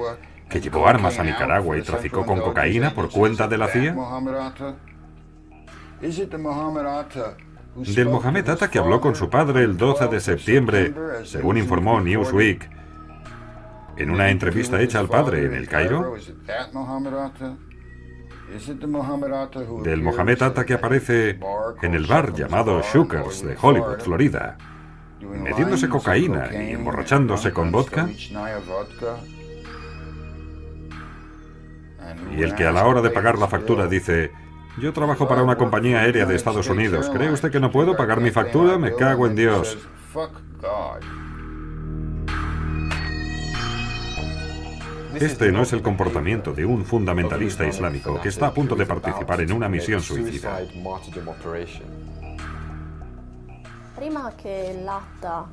[0.49, 3.93] que llevó armas a Nicaragua y traficó con cocaína por cuenta de la CIA?
[7.75, 10.93] Del Mohamed Atta que habló con su padre el 12 de septiembre,
[11.25, 12.69] según informó Newsweek,
[13.97, 16.15] en una entrevista hecha al padre en el Cairo?
[19.83, 21.39] Del Mohamed Atta que aparece
[21.81, 24.57] en el bar llamado Shookers de Hollywood, Florida,
[25.21, 28.07] metiéndose cocaína y emborrachándose con vodka?
[32.35, 34.31] Y el que a la hora de pagar la factura dice,
[34.77, 38.19] yo trabajo para una compañía aérea de Estados Unidos, ¿cree usted que no puedo pagar
[38.19, 38.77] mi factura?
[38.77, 39.77] Me cago en Dios.
[45.15, 49.39] Este no es el comportamiento de un fundamentalista islámico que está a punto de participar
[49.41, 50.59] en una misión suicida.
[53.95, 55.47] Prima che l'ATA,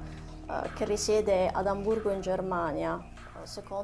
[0.48, 2.98] eh, che risiede ad Hamburgo in Germania,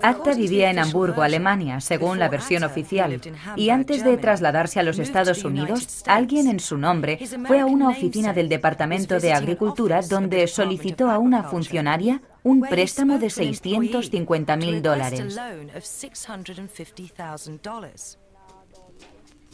[0.03, 3.21] Acta vivía en Hamburgo, Alemania, según la versión oficial,
[3.57, 7.89] y antes de trasladarse a los Estados Unidos, alguien en su nombre fue a una
[7.89, 14.83] oficina del Departamento de Agricultura donde solicitó a una funcionaria un préstamo de 650 mil
[14.83, 15.39] dólares.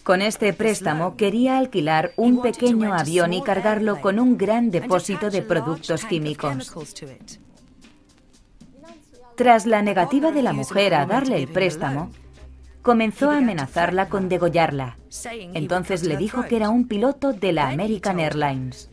[0.05, 5.41] Con este préstamo quería alquilar un pequeño avión y cargarlo con un gran depósito de
[5.41, 6.75] productos químicos.
[9.37, 12.11] Tras la negativa de la mujer a darle el préstamo,
[12.83, 14.97] comenzó a amenazarla con degollarla.
[15.55, 18.91] Entonces le dijo que era un piloto de la American Airlines.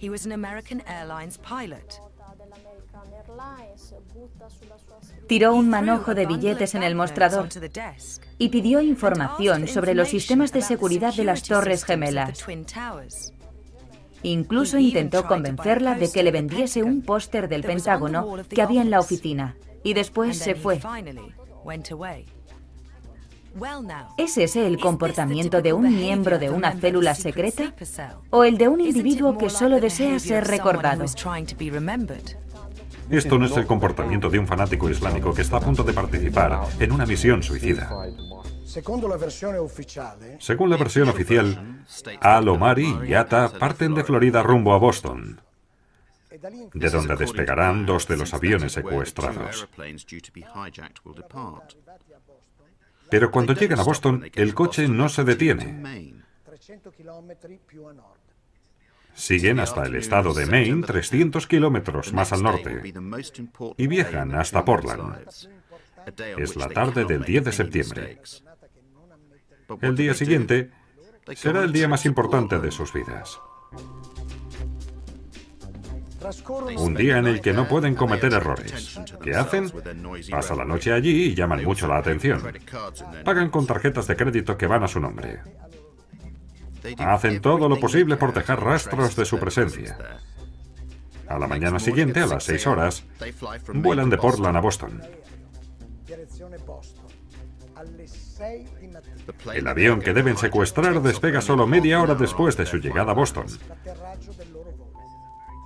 [5.28, 7.48] Tiró un manojo de billetes en el mostrador
[8.40, 12.46] y pidió información sobre los sistemas de seguridad de las Torres Gemelas.
[14.24, 19.00] Incluso intentó convencerla de que le vendiese un póster del Pentágono que había en la
[19.00, 20.80] oficina y después se fue.
[24.18, 27.74] ¿Es ese el comportamiento de un miembro de una célula secreta
[28.30, 31.04] o el de un individuo que solo desea ser recordado?
[33.10, 36.62] Esto no es el comportamiento de un fanático islámico que está a punto de participar
[36.80, 37.90] en una misión suicida.
[40.40, 41.84] Según la versión oficial,
[42.22, 45.42] Al-Omari y Atta parten de Florida rumbo a Boston,
[46.74, 49.68] de donde despegarán dos de los aviones secuestrados.
[53.10, 56.16] Pero cuando llegan a Boston, el coche no se detiene.
[59.14, 62.94] Siguen hasta el estado de Maine, 300 kilómetros más al norte,
[63.78, 65.26] y viajan hasta Portland.
[66.38, 68.22] Es la tarde del 10 de septiembre.
[69.82, 70.72] El día siguiente
[71.36, 73.40] será el día más importante de sus vidas.
[76.78, 79.00] Un día en el que no pueden cometer errores.
[79.24, 79.72] ¿Qué hacen?
[80.30, 82.42] Pasan la noche allí y llaman mucho la atención.
[83.24, 85.40] Pagan con tarjetas de crédito que van a su nombre.
[86.98, 89.98] Hacen todo lo posible por dejar rastros de su presencia.
[91.28, 93.04] A la mañana siguiente, a las 6 horas,
[93.74, 95.02] vuelan de Portland a Boston.
[99.54, 103.46] El avión que deben secuestrar despega solo media hora después de su llegada a Boston.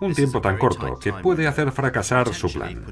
[0.01, 2.85] Un tiempo tan corto que puede hacer fracasar su plan.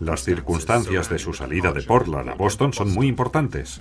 [0.00, 3.80] Las circunstancias de su salida de Portland a Boston son muy importantes,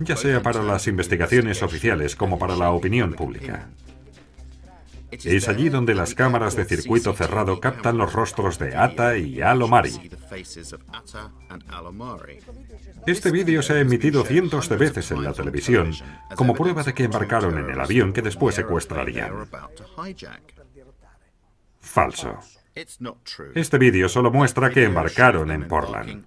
[0.00, 3.68] ya sea para las investigaciones oficiales como para la opinión pública.
[5.22, 10.10] Es allí donde las cámaras de circuito cerrado captan los rostros de Atta y Al-Omari.
[13.06, 15.92] Este vídeo se ha emitido cientos de veces en la televisión
[16.36, 19.32] como prueba de que embarcaron en el avión que después secuestrarían.
[21.80, 22.38] Falso.
[23.54, 26.26] Este vídeo solo muestra que embarcaron en Portland.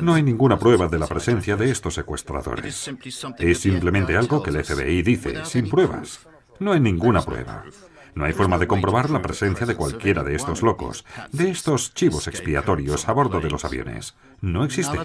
[0.00, 2.90] No hay ninguna prueba de la presencia de estos secuestradores.
[3.38, 6.26] Es simplemente algo que el FBI dice, sin pruebas.
[6.58, 7.64] No hay ninguna prueba.
[8.14, 12.26] No hay forma de comprobar la presencia de cualquiera de estos locos, de estos chivos
[12.26, 14.14] expiatorios a bordo de los aviones.
[14.40, 14.98] No existe.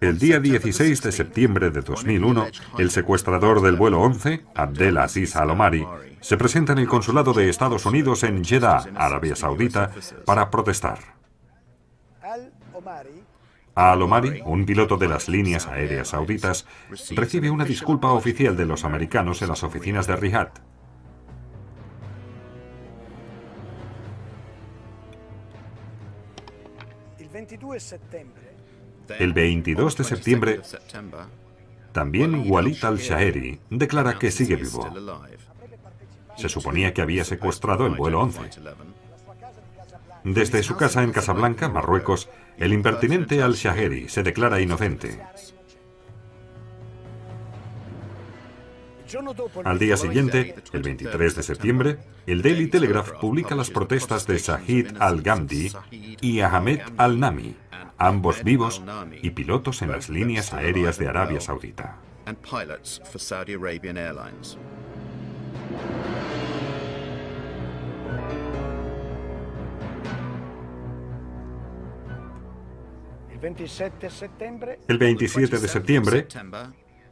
[0.00, 2.46] El día 16 de septiembre de 2001,
[2.78, 5.86] el secuestrador del vuelo 11, Abdel Aziz Al-Omari,
[6.20, 9.90] se presenta en el consulado de Estados Unidos en Jeddah, Arabia Saudita,
[10.24, 10.98] para protestar.
[13.74, 16.66] Al-Omari, un piloto de las líneas aéreas sauditas,
[17.10, 20.67] recibe una disculpa oficial de los americanos en las oficinas de Riyadh.
[29.18, 30.60] El 22 de septiembre,
[31.92, 34.88] también Walid al-Shaheri declara que sigue vivo.
[36.36, 38.40] Se suponía que había secuestrado el vuelo 11.
[40.24, 42.28] Desde su casa en Casablanca, Marruecos,
[42.58, 45.20] el impertinente al-Shaheri se declara inocente.
[49.64, 54.96] Al día siguiente, el 23 de septiembre, el Daily Telegraph publica las protestas de Shahid
[54.98, 55.72] al-Ghamdi
[56.20, 57.56] y Ahmed al-Nami,
[57.96, 58.82] ambos vivos
[59.22, 61.96] y pilotos en las líneas aéreas de Arabia Saudita.
[74.88, 76.26] El 27 de septiembre,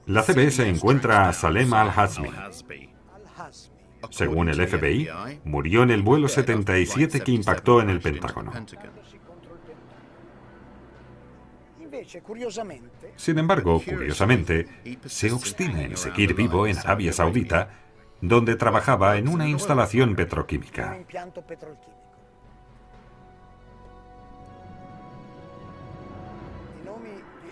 [0.07, 2.31] la CBS encuentra a Salem al-Hazmi.
[4.11, 5.09] Según el FBI,
[5.45, 8.53] murió en el vuelo 77 que impactó en el Pentágono.
[13.17, 14.69] Sin embargo, curiosamente,
[15.07, 17.71] se obstina en seguir vivo en Arabia Saudita,
[18.21, 20.99] donde trabajaba en una instalación petroquímica.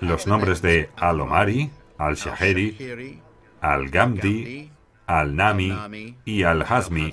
[0.00, 3.20] Los nombres de Al-Omari, Al-Shaheri,
[3.60, 4.70] Al-Gamdi,
[5.06, 7.12] Al-Nami y Al-Hazmi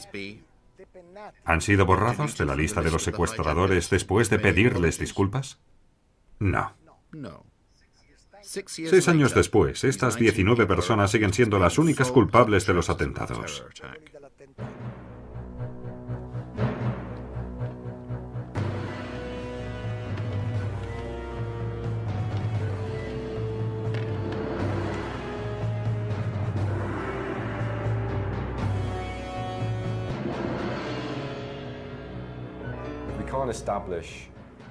[1.45, 5.59] ¿Han sido borrados de la lista de los secuestradores después de pedirles disculpas?
[6.39, 6.73] No.
[8.41, 13.63] Seis años después, estas 19 personas siguen siendo las únicas culpables de los atentados.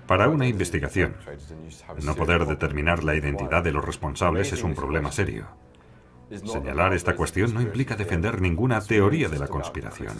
[0.06, 1.14] Para una investigación,
[2.02, 5.46] no poder determinar la identidad de los responsables es un problema serio.
[6.44, 10.16] Señalar esta cuestión no implica defender ninguna teoría de la conspiración.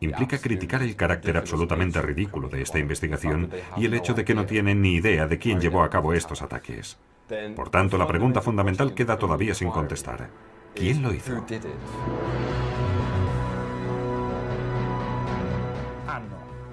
[0.00, 4.46] Implica criticar el carácter absolutamente ridículo de esta investigación y el hecho de que no
[4.46, 6.98] tienen ni idea de quién llevó a cabo estos ataques.
[7.54, 10.28] Por tanto, la pregunta fundamental queda todavía sin contestar.
[10.74, 11.44] ¿Quién lo hizo?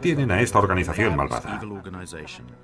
[0.01, 1.61] Tienen a esta organización malvada.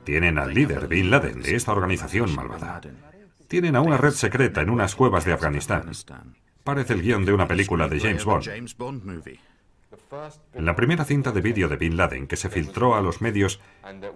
[0.03, 2.81] Tienen al líder Bin Laden de esta organización malvada.
[3.47, 5.91] Tienen a una red secreta en unas cuevas de Afganistán.
[6.63, 8.47] Parece el guion de una película de James Bond.
[10.53, 13.59] La primera cinta de vídeo de Bin Laden que se filtró a los medios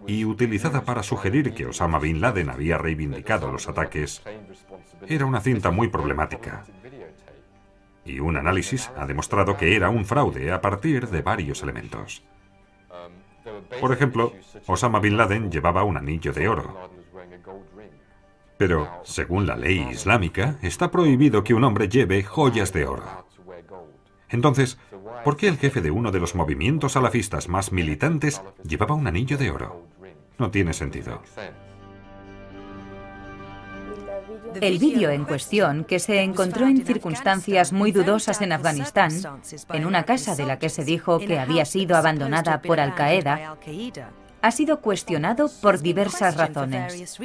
[0.08, 4.22] y utilizada para sugerir que Osama Bin Laden había reivindicado los ataques
[5.08, 6.64] era una cinta muy problemática.
[8.06, 12.24] Y un análisis ha demostrado que era un fraude a partir de varios elementos.
[13.80, 14.34] Por ejemplo,
[14.68, 16.90] Osama Bin Laden llevaba un anillo de oro.
[18.58, 23.26] Pero, según la ley islámica, está prohibido que un hombre lleve joyas de oro.
[24.28, 24.78] Entonces,
[25.24, 29.38] ¿por qué el jefe de uno de los movimientos salafistas más militantes llevaba un anillo
[29.38, 29.88] de oro?
[30.38, 31.22] No tiene sentido.
[34.62, 39.12] El vídeo en cuestión, que se encontró en circunstancias muy dudosas en Afganistán,
[39.74, 43.58] en una casa de la que se dijo que había sido abandonada por Al-Qaeda,
[44.42, 47.20] ha sido cuestionado por diversas razones.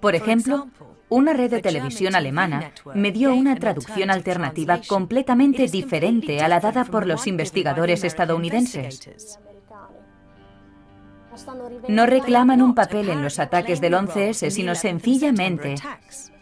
[0.00, 0.68] Por ejemplo,
[1.08, 6.84] una red de televisión alemana me dio una traducción alternativa completamente diferente a la dada
[6.84, 9.38] por los investigadores estadounidenses.
[11.88, 15.76] No reclaman un papel en los ataques del 11S, sino sencillamente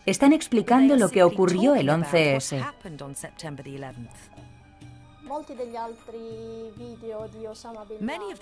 [0.06, 2.64] están explicando lo que ocurrió el 11S.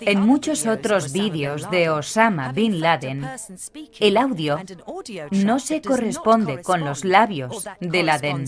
[0.01, 3.25] En muchos otros vídeos de Osama Bin Laden,
[3.99, 4.59] el audio
[5.31, 8.45] no se corresponde con los labios de Laden.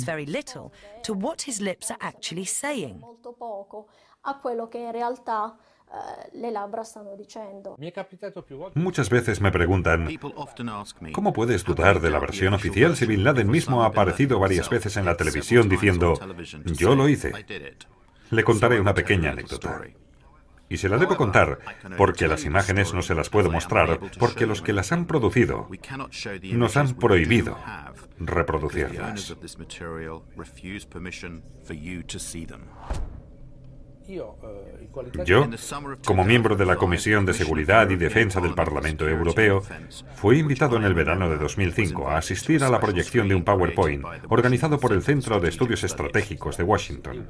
[8.76, 10.08] Muchas veces me preguntan,
[11.14, 14.98] ¿cómo puedes dudar de la versión oficial si Bin Laden mismo ha aparecido varias veces
[14.98, 16.14] en la televisión diciendo,
[16.66, 17.32] yo lo hice?
[18.32, 19.82] Le contaré una pequeña anécdota.
[20.68, 21.60] Y se la debo contar
[21.96, 25.70] porque las imágenes no se las puedo mostrar, porque los que las han producido
[26.44, 27.58] nos han prohibido
[28.18, 29.36] reproducirlas.
[35.26, 35.50] Yo,
[36.06, 39.64] como miembro de la Comisión de Seguridad y Defensa del Parlamento Europeo,
[40.16, 44.06] fui invitado en el verano de 2005 a asistir a la proyección de un PowerPoint
[44.30, 47.28] organizado por el Centro de Estudios Estratégicos de Washington.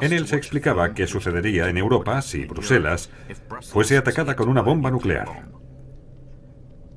[0.00, 3.10] En él se explicaba qué sucedería en Europa si Bruselas
[3.62, 5.48] fuese atacada con una bomba nuclear.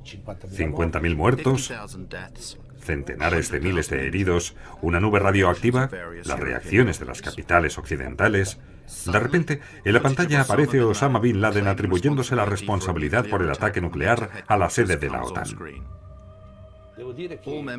[0.04, 1.72] 50.000 muertos,
[2.88, 5.90] centenares de miles de heridos, una nube radioactiva,
[6.24, 8.58] las reacciones de las capitales occidentales.
[9.04, 13.82] De repente, en la pantalla aparece Osama Bin Laden atribuyéndose la responsabilidad por el ataque
[13.82, 15.48] nuclear a la sede de la OTAN.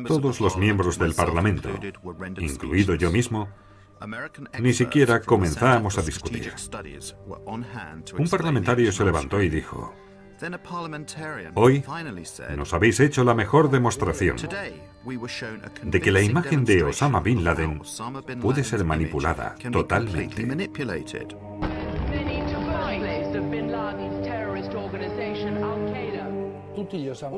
[0.06, 1.70] Todos los miembros del Parlamento,
[2.38, 3.48] incluido yo mismo,
[4.60, 6.52] ni siquiera comenzamos a discutir.
[8.16, 9.92] Un parlamentario se levantó y dijo,
[11.54, 11.84] Hoy
[12.56, 14.36] nos habéis hecho la mejor demostración
[15.82, 17.80] de que la imagen de Osama Bin Laden
[18.40, 20.46] puede ser manipulada totalmente.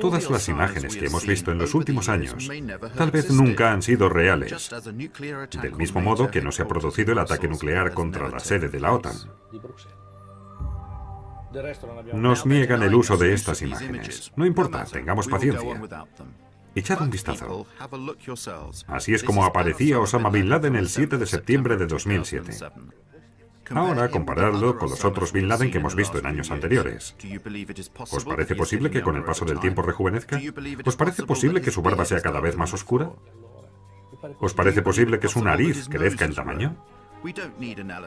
[0.01, 2.49] Todas las imágenes que hemos visto en los últimos años
[2.97, 4.71] tal vez nunca han sido reales,
[5.61, 8.81] del mismo modo que no se ha producido el ataque nuclear contra la sede de
[8.81, 9.17] la OTAN.
[12.15, 14.33] Nos niegan el uso de estas imágenes.
[14.37, 15.81] No importa, tengamos paciencia.
[16.74, 17.66] Echad un vistazo.
[18.86, 22.53] Así es como aparecía Osama Bin Laden el 7 de septiembre de 2007.
[23.70, 27.16] Ahora, comparadlo con los otros Bin Laden que hemos visto en años anteriores.
[28.11, 30.40] ¿Os parece posible que con el paso del tiempo rejuvenezca?
[30.85, 33.12] ¿Os parece posible que su barba sea cada vez más oscura?
[34.40, 36.77] ¿Os parece posible que su nariz crezca en tamaño?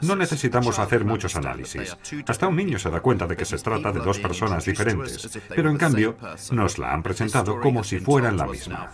[0.01, 1.97] No necesitamos hacer muchos análisis.
[2.27, 5.69] Hasta un niño se da cuenta de que se trata de dos personas diferentes, pero
[5.69, 6.17] en cambio
[6.51, 8.91] nos la han presentado como si fueran la misma.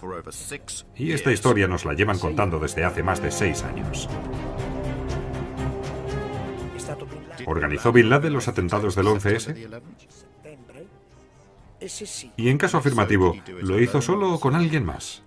[0.96, 4.10] Y esta historia nos la llevan contando desde hace más de seis años.
[7.46, 9.82] ¿Organizó Bin Laden los atentados del 11S?
[12.38, 15.24] Y en caso afirmativo, ¿lo hizo solo o con alguien más?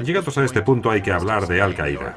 [0.00, 2.16] Llegados a este punto hay que hablar de Al-Qaeda.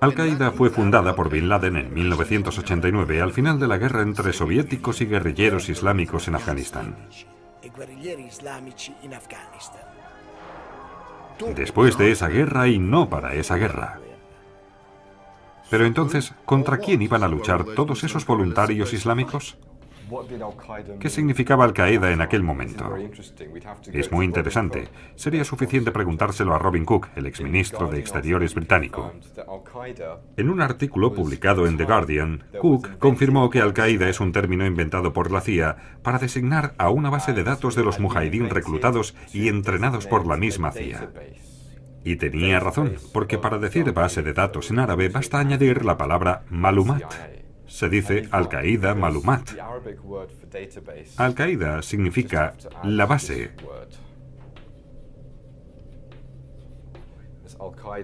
[0.00, 5.00] Al-Qaeda fue fundada por Bin Laden en 1989 al final de la guerra entre soviéticos
[5.00, 6.96] y guerrilleros islámicos en Afganistán.
[11.54, 14.00] Después de esa guerra y no para esa guerra.
[15.70, 19.58] Pero entonces, ¿contra quién iban a luchar todos esos voluntarios islámicos?
[21.00, 22.96] ¿Qué significaba Al-Qaeda en aquel momento?
[23.92, 24.88] Es muy interesante.
[25.14, 29.12] Sería suficiente preguntárselo a Robin Cook, el exministro de Exteriores británico.
[30.36, 35.12] En un artículo publicado en The Guardian, Cook confirmó que Al-Qaeda es un término inventado
[35.12, 39.48] por la CIA para designar a una base de datos de los mujahidín reclutados y
[39.48, 41.10] entrenados por la misma CIA.
[42.04, 46.42] Y tenía razón, porque para decir base de datos en árabe basta añadir la palabra
[46.50, 47.04] malumat
[47.74, 49.50] se dice Al-Qaeda Malumat.
[51.16, 53.50] Al-Qaeda significa la base.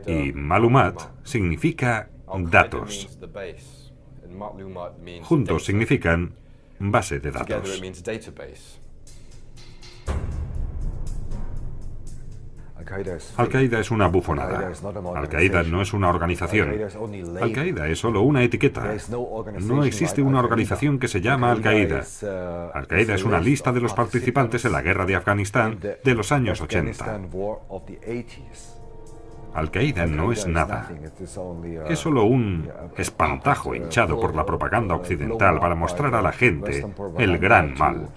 [0.09, 2.11] Y Malumat significa
[2.51, 3.17] datos.
[5.23, 6.35] Juntos significan
[6.81, 7.81] base de datos.
[13.37, 14.73] Al-Qaeda es una bufonada.
[15.15, 16.75] Al-Qaeda no es una organización.
[17.41, 18.95] Al-Qaeda es solo una etiqueta.
[19.61, 22.03] No existe una organización que se llama Al-Qaeda.
[22.75, 26.61] Al-Qaeda es una lista de los participantes en la guerra de Afganistán de los años
[26.61, 27.21] 80.
[29.55, 30.89] Al-Qaeda no es nada.
[31.89, 36.87] Es solo un espantajo hinchado por la propaganda occidental para mostrar a la gente
[37.19, 38.09] el gran mal.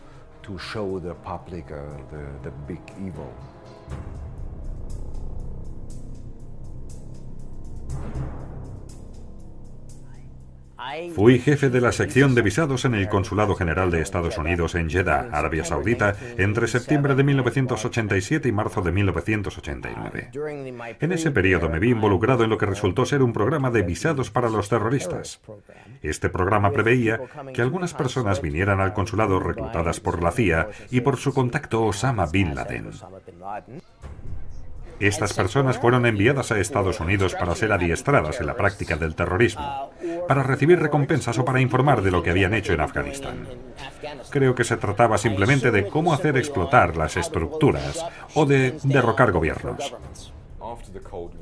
[11.16, 14.90] Fui jefe de la sección de visados en el Consulado General de Estados Unidos en
[14.90, 20.32] Jeddah, Arabia Saudita, entre septiembre de 1987 y marzo de 1989.
[21.00, 24.30] En ese periodo me vi involucrado en lo que resultó ser un programa de visados
[24.30, 25.42] para los terroristas.
[26.02, 27.22] Este programa preveía
[27.54, 32.26] que algunas personas vinieran al consulado reclutadas por la CIA y por su contacto Osama
[32.26, 32.92] Bin Laden.
[35.08, 39.92] Estas personas fueron enviadas a Estados Unidos para ser adiestradas en la práctica del terrorismo,
[40.30, 43.46] para recibir recompensas o para informar de lo que habían hecho en Afganistán.
[44.30, 49.94] Creo que se trataba simplemente de cómo hacer explotar las estructuras o de derrocar gobiernos.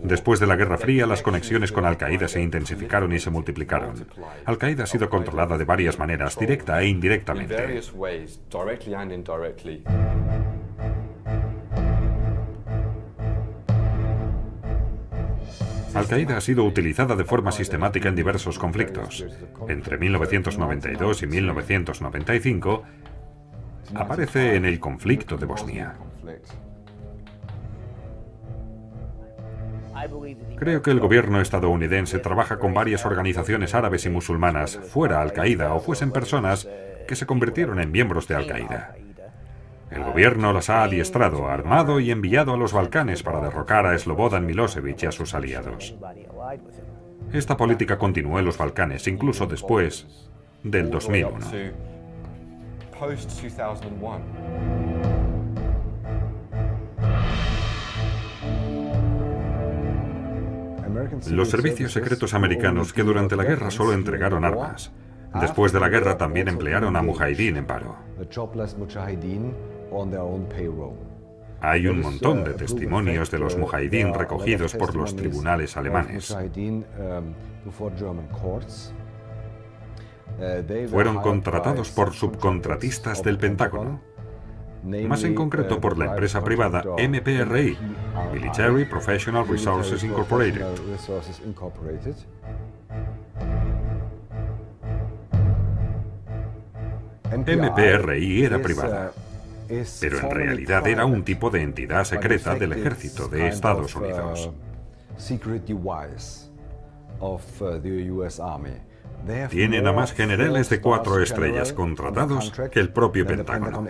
[0.01, 4.07] Después de la Guerra Fría, las conexiones con Al-Qaeda se intensificaron y se multiplicaron.
[4.45, 7.79] Al-Qaeda ha sido controlada de varias maneras, directa e indirectamente.
[15.93, 19.25] Al-Qaeda ha sido utilizada de forma sistemática en diversos conflictos.
[19.67, 22.83] Entre 1992 y 1995
[23.95, 25.95] aparece en el conflicto de Bosnia.
[30.57, 35.79] Creo que el gobierno estadounidense trabaja con varias organizaciones árabes y musulmanas fuera Al-Qaeda o
[35.79, 36.67] fuesen personas
[37.07, 38.95] que se convirtieron en miembros de Al-Qaeda.
[39.91, 44.45] El gobierno las ha adiestrado, armado y enviado a los Balcanes para derrocar a Slobodan
[44.45, 45.95] Milosevic y a sus aliados.
[47.33, 50.29] Esta política continuó en los Balcanes incluso después
[50.63, 51.37] del 2001.
[61.31, 64.91] Los servicios secretos americanos que durante la guerra solo entregaron armas,
[65.39, 67.97] después de la guerra también emplearon a mujahidín en paro.
[71.61, 76.35] Hay un montón de testimonios de los mujahidín recogidos por los tribunales alemanes.
[80.89, 84.01] Fueron contratados por subcontratistas del Pentágono,
[85.07, 87.77] más en concreto por la empresa privada MPRI,
[88.33, 90.65] Military Professional Resources Incorporated.
[97.31, 99.11] MPRI era privada
[99.99, 104.51] pero en realidad era un tipo de entidad secreta del ejército de Estados Unidos.
[109.49, 113.85] Tienen a más generales de cuatro estrellas contratados que el propio Pentágono.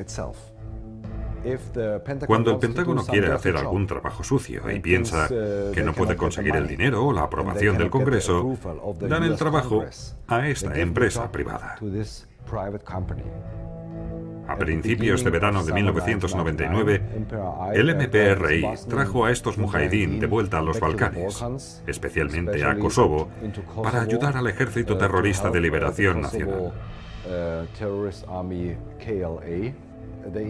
[2.28, 6.68] Cuando el Pentágono quiere hacer algún trabajo sucio y piensa que no puede conseguir el
[6.68, 8.58] dinero o la aprobación del Congreso,
[9.00, 9.84] dan el trabajo
[10.28, 11.78] a esta empresa privada.
[14.52, 17.02] A principios de verano de 1999,
[17.74, 23.30] el MPRI trajo a estos mujahidín de vuelta a los Balcanes, especialmente a Kosovo,
[23.82, 26.74] para ayudar al Ejército Terrorista de Liberación Nacional.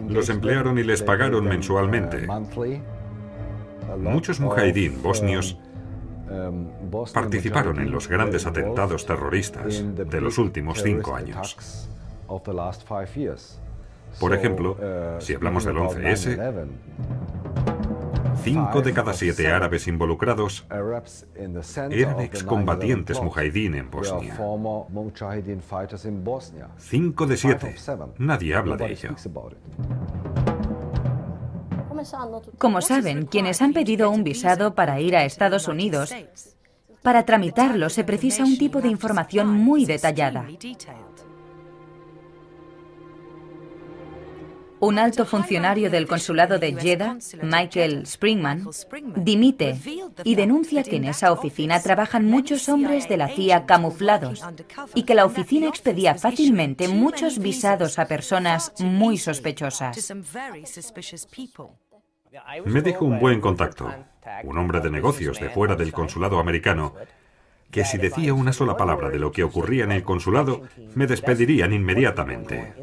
[0.08, 2.26] Los emplearon y les pagaron mensualmente.
[3.98, 5.58] Muchos mujahidín bosnios
[7.14, 11.88] participaron en los grandes atentados terroristas de los últimos cinco años.
[14.20, 14.76] Por ejemplo,
[15.18, 16.66] si hablamos del 11S,
[18.42, 20.66] cinco de cada siete árabes involucrados
[21.90, 24.36] eran excombatientes mujahidín en Bosnia.
[26.78, 27.76] Cinco de siete.
[28.18, 29.10] Nadie habla de ello.
[32.58, 36.12] Como saben, quienes han pedido un visado para ir a Estados Unidos,
[37.02, 40.46] para tramitarlo se precisa un tipo de información muy detallada.
[44.82, 48.66] Un alto funcionario del consulado de Jeddah, Michael Springman,
[49.14, 49.76] dimite
[50.24, 54.42] y denuncia que en esa oficina trabajan muchos hombres de la CIA camuflados
[54.96, 60.12] y que la oficina expedía fácilmente muchos visados a personas muy sospechosas.
[62.64, 63.88] Me dijo un buen contacto,
[64.42, 66.96] un hombre de negocios de fuera del consulado americano,
[67.70, 70.62] que si decía una sola palabra de lo que ocurría en el consulado,
[70.96, 72.74] me despedirían inmediatamente.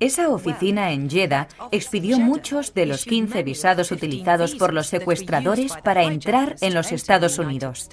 [0.00, 6.04] Esa oficina en Jeddah expidió muchos de los 15 visados utilizados por los secuestradores para
[6.04, 7.88] entrar en los Estados Unidos.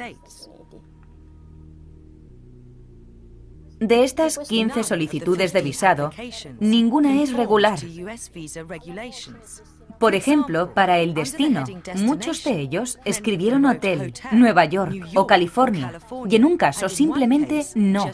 [3.80, 6.12] De estas 15 solicitudes de visado,
[6.60, 7.78] ninguna es regular.
[10.00, 11.66] Por ejemplo, para el destino,
[11.96, 16.00] muchos de ellos escribieron hotel, Nueva York o California,
[16.30, 18.10] y en un caso simplemente no.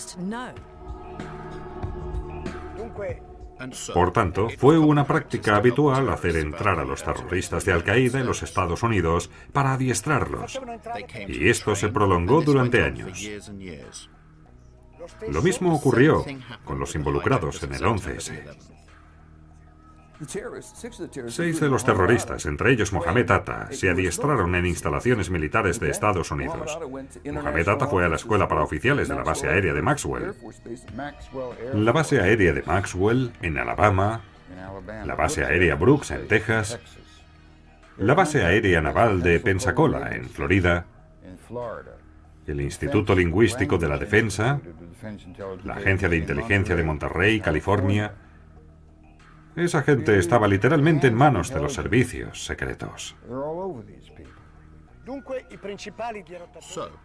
[3.93, 8.43] Por tanto, fue una práctica habitual hacer entrar a los terroristas de Al-Qaeda en los
[8.43, 10.59] Estados Unidos para adiestrarlos.
[11.27, 13.29] Y esto se prolongó durante años.
[15.29, 16.25] Lo mismo ocurrió
[16.63, 18.57] con los involucrados en el 11S.
[21.27, 26.31] Seis de los terroristas, entre ellos Mohamed Atta, se adiestraron en instalaciones militares de Estados
[26.31, 26.77] Unidos.
[27.26, 30.34] Mohamed Atta fue a la escuela para oficiales de la base aérea de Maxwell.
[31.73, 34.22] La base aérea de Maxwell, en Alabama,
[35.06, 36.80] la base aérea Brooks, en Texas,
[37.98, 40.85] la base aérea naval de Pensacola, en Florida,
[42.45, 44.60] el Instituto Lingüístico de la Defensa,
[45.64, 48.14] la Agencia de Inteligencia de Monterrey, California,
[49.56, 53.15] esa gente estaba literalmente en manos de los servicios secretos.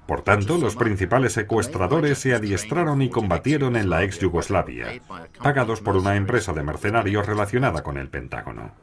[0.06, 5.00] Por tanto, los principales secuestradores se adiestraron y combatieron en la ex Yugoslavia,
[5.42, 8.74] pagados por una empresa de mercenarios relacionada con el Pentágono.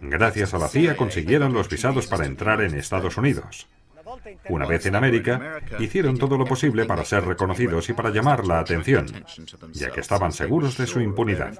[0.00, 3.68] Gracias a la CIA consiguieron los visados para entrar en Estados Unidos.
[4.48, 8.60] Una vez en América, hicieron todo lo posible para ser reconocidos y para llamar la
[8.60, 9.06] atención,
[9.72, 11.58] ya que estaban seguros de su impunidad.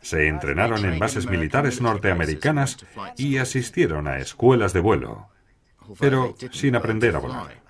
[0.00, 2.84] Se entrenaron en bases militares norteamericanas
[3.16, 5.28] y asistieron a escuelas de vuelo,
[5.98, 7.63] pero sin aprender a volar.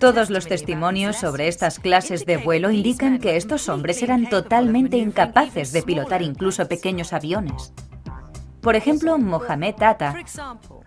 [0.00, 5.72] Todos los testimonios sobre estas clases de vuelo indican que estos hombres eran totalmente incapaces
[5.72, 7.72] de pilotar incluso pequeños aviones.
[8.60, 10.16] Por ejemplo, Mohamed Tata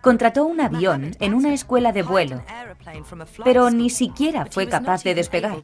[0.02, 2.42] contrató un avión en una escuela de vuelo,
[3.42, 5.56] pero ni siquiera fue capaz de despegar.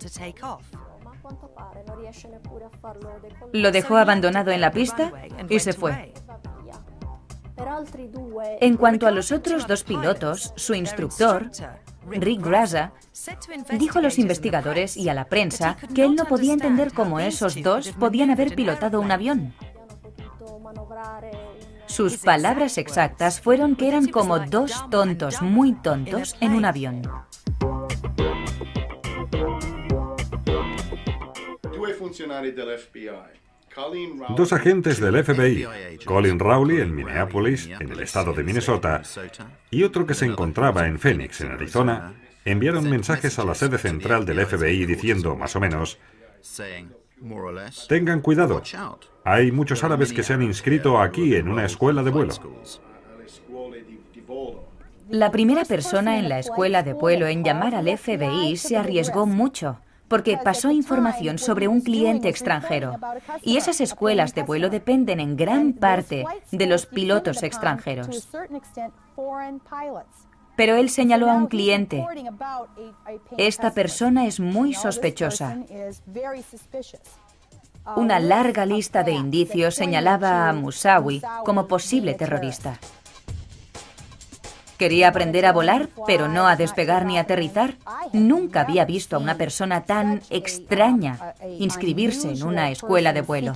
[3.52, 5.12] Lo dejó abandonado en la pista
[5.48, 6.14] y se fue.
[8.60, 11.50] En cuanto a los otros dos pilotos, su instructor,
[12.08, 12.92] Rick Graza,
[13.78, 17.60] dijo a los investigadores y a la prensa que él no podía entender cómo esos
[17.62, 19.54] dos podían haber pilotado un avión.
[21.86, 27.02] Sus palabras exactas fueron que eran como dos tontos muy tontos en un avión.
[34.36, 35.66] Dos agentes del FBI,
[36.04, 39.02] Colin Rowley en Minneapolis, en el estado de Minnesota,
[39.70, 44.24] y otro que se encontraba en Phoenix, en Arizona, enviaron mensajes a la sede central
[44.24, 45.98] del FBI diciendo, más o menos,
[47.88, 48.62] Tengan cuidado.
[49.24, 52.34] Hay muchos árabes que se han inscrito aquí en una escuela de vuelo.
[55.08, 59.78] La primera persona en la escuela de vuelo en llamar al FBI se arriesgó mucho
[60.08, 62.98] porque pasó información sobre un cliente extranjero.
[63.42, 68.28] Y esas escuelas de vuelo dependen en gran parte de los pilotos extranjeros.
[70.56, 72.04] Pero él señaló a un cliente.
[73.36, 75.58] Esta persona es muy sospechosa.
[77.94, 82.80] Una larga lista de indicios señalaba a Musawi como posible terrorista.
[84.78, 87.76] Quería aprender a volar, pero no a despegar ni aterrizar.
[88.12, 93.54] Nunca había visto a una persona tan extraña inscribirse en una escuela de vuelo.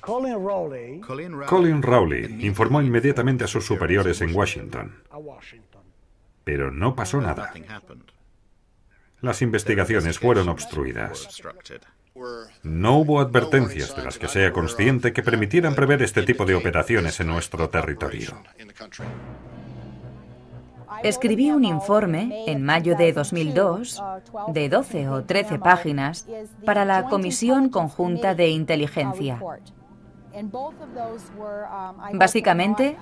[0.00, 5.02] Colin Rowley informó inmediatamente a sus superiores en Washington.
[6.42, 7.52] Pero no pasó nada.
[9.20, 11.40] Las investigaciones fueron obstruidas.
[12.62, 17.18] No hubo advertencias de las que sea consciente que permitieran prever este tipo de operaciones
[17.20, 18.42] en nuestro territorio.
[21.02, 24.02] Escribí un informe en mayo de 2002
[24.48, 26.26] de 12 o 13 páginas
[26.64, 29.40] para la Comisión Conjunta de Inteligencia.
[32.12, 32.96] Básicamente,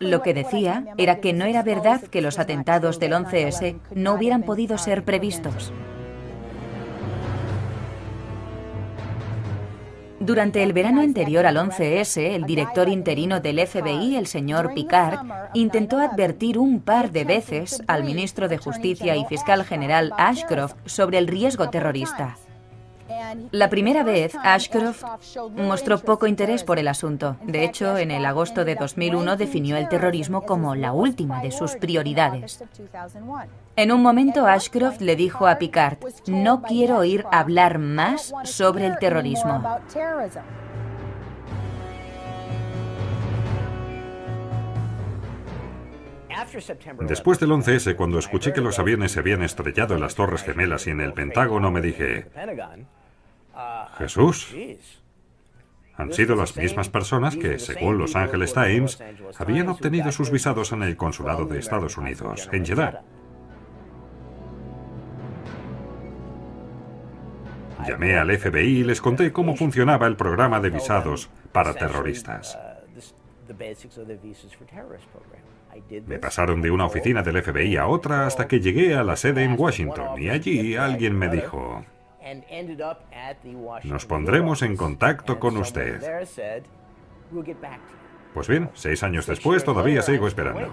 [0.00, 4.42] lo que decía era que no era verdad que los atentados del 11S no hubieran
[4.42, 5.72] podido ser previstos.
[10.24, 15.18] Durante el verano anterior al 11S, el director interino del FBI, el señor Picard,
[15.52, 21.18] intentó advertir un par de veces al ministro de Justicia y fiscal general Ashcroft sobre
[21.18, 22.38] el riesgo terrorista.
[23.50, 25.04] La primera vez, Ashcroft
[25.56, 27.36] mostró poco interés por el asunto.
[27.44, 31.76] De hecho, en el agosto de 2001 definió el terrorismo como la última de sus
[31.76, 32.62] prioridades.
[33.76, 38.98] En un momento, Ashcroft le dijo a Picard, no quiero oír hablar más sobre el
[38.98, 39.62] terrorismo.
[47.00, 50.86] Después del 11S, cuando escuché que los aviones se habían estrellado en las Torres Gemelas
[50.86, 52.26] y en el Pentágono, me dije,
[53.98, 54.54] Jesús,
[55.96, 59.02] han sido las mismas personas que, según Los Angeles Times,
[59.38, 63.02] habían obtenido sus visados en el consulado de Estados Unidos, en Jeddah.
[67.86, 72.58] Llamé al FBI y les conté cómo funcionaba el programa de visados para terroristas.
[76.06, 79.44] Me pasaron de una oficina del FBI a otra hasta que llegué a la sede
[79.44, 81.84] en Washington y allí alguien me dijo,
[83.84, 86.00] nos pondremos en contacto con usted.
[88.32, 90.70] Pues bien, seis años después todavía sigo esperando.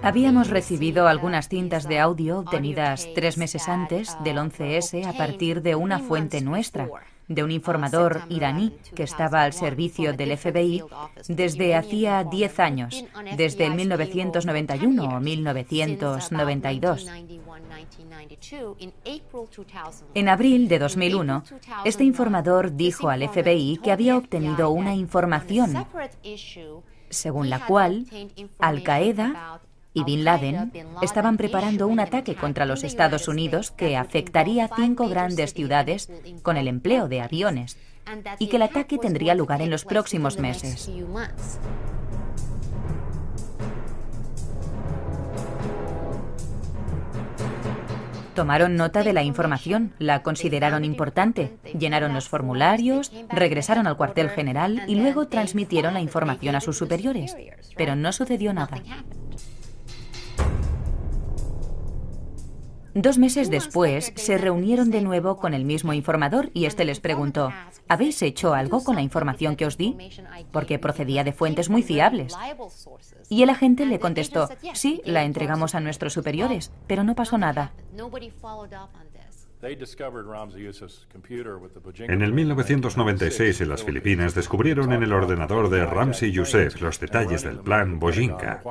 [0.00, 5.74] Habíamos recibido algunas cintas de audio obtenidas tres meses antes del 11S a partir de
[5.74, 6.88] una fuente nuestra,
[7.28, 10.82] de un informador iraní que estaba al servicio del FBI
[11.28, 13.04] desde hacía diez años,
[13.36, 17.06] desde el 1991 o 1992.
[20.14, 21.44] En abril de 2001,
[21.84, 25.86] este informador dijo al FBI que había obtenido una información
[27.10, 28.06] según la cual
[28.58, 29.60] Al-Qaeda
[29.98, 30.72] y Bin Laden
[31.02, 36.08] estaban preparando un ataque contra los Estados Unidos que afectaría cinco grandes ciudades
[36.42, 37.76] con el empleo de aviones
[38.38, 40.88] y que el ataque tendría lugar en los próximos meses.
[48.34, 54.84] Tomaron nota de la información, la consideraron importante, llenaron los formularios, regresaron al cuartel general
[54.86, 57.36] y luego transmitieron la información a sus superiores.
[57.76, 58.80] Pero no sucedió nada.
[62.94, 67.52] Dos meses después, se reunieron de nuevo con el mismo informador y este les preguntó,
[67.88, 69.96] ¿habéis hecho algo con la información que os di?
[70.50, 72.34] Porque procedía de fuentes muy fiables.
[73.28, 77.72] Y el agente le contestó, sí, la entregamos a nuestros superiores, pero no pasó nada.
[82.06, 87.42] En el 1996 en las Filipinas descubrieron en el ordenador de Ramsey Youssef los detalles
[87.42, 88.62] del plan Bojinka.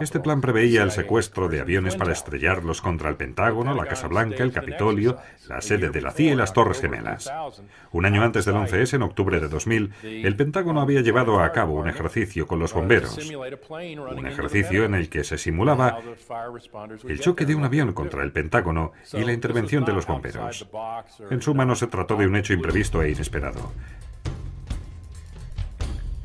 [0.00, 4.44] Este plan preveía el secuestro de aviones para estrellarlos contra el Pentágono, la Casa Blanca,
[4.44, 5.18] el Capitolio,
[5.48, 7.32] la sede de la CIA y las Torres Gemelas.
[7.90, 11.74] Un año antes del 11S, en octubre de 2000, el Pentágono había llevado a cabo
[11.74, 13.18] un ejercicio con los bomberos.
[13.18, 15.98] Un ejercicio en el que se simulaba
[17.08, 20.66] el choque de un avión contra el Pentágono y la intervención de los bomberos.
[21.30, 23.72] En suma, no se trató de un hecho imprevisto e inesperado.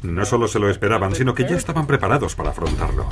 [0.04, 3.08] No solo se lo esperaban, sino que ya estaban preparados para afrontarlo.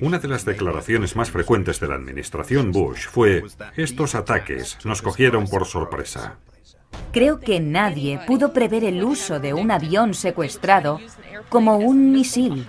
[0.00, 3.44] Una de las declaraciones más frecuentes de la administración Bush fue,
[3.76, 6.38] estos ataques nos cogieron por sorpresa.
[7.12, 11.00] Creo que nadie pudo prever el uso de un avión secuestrado
[11.48, 12.66] como un misil.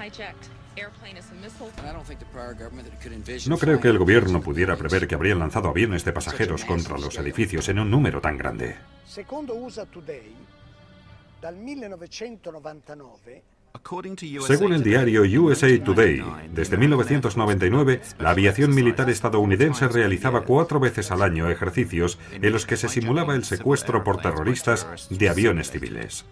[3.48, 7.18] No creo que el gobierno pudiera prever que habrían lanzado aviones de pasajeros contra los
[7.18, 8.76] edificios en un número tan grande.
[14.46, 16.24] Según el diario USA Today,
[16.54, 22.78] desde 1999, la aviación militar estadounidense realizaba cuatro veces al año ejercicios en los que
[22.78, 26.26] se simulaba el secuestro por terroristas de aviones civiles.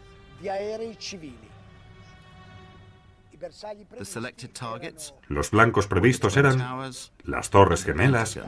[5.27, 6.91] Los blancos previstos eran
[7.23, 8.39] las Torres Gemelas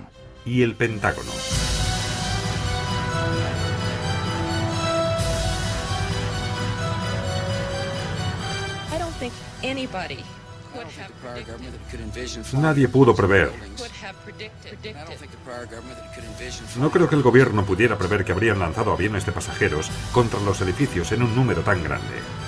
[0.46, 1.32] y el Pentágono.
[12.54, 13.52] Nadie pudo prever.
[16.78, 20.62] No creo que el gobierno pudiera prever que habrían lanzado aviones de pasajeros contra los
[20.62, 22.47] edificios en un número tan grande.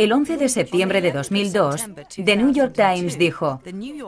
[0.00, 1.90] El 11 de septiembre de 2002,
[2.24, 3.60] The New York Times dijo,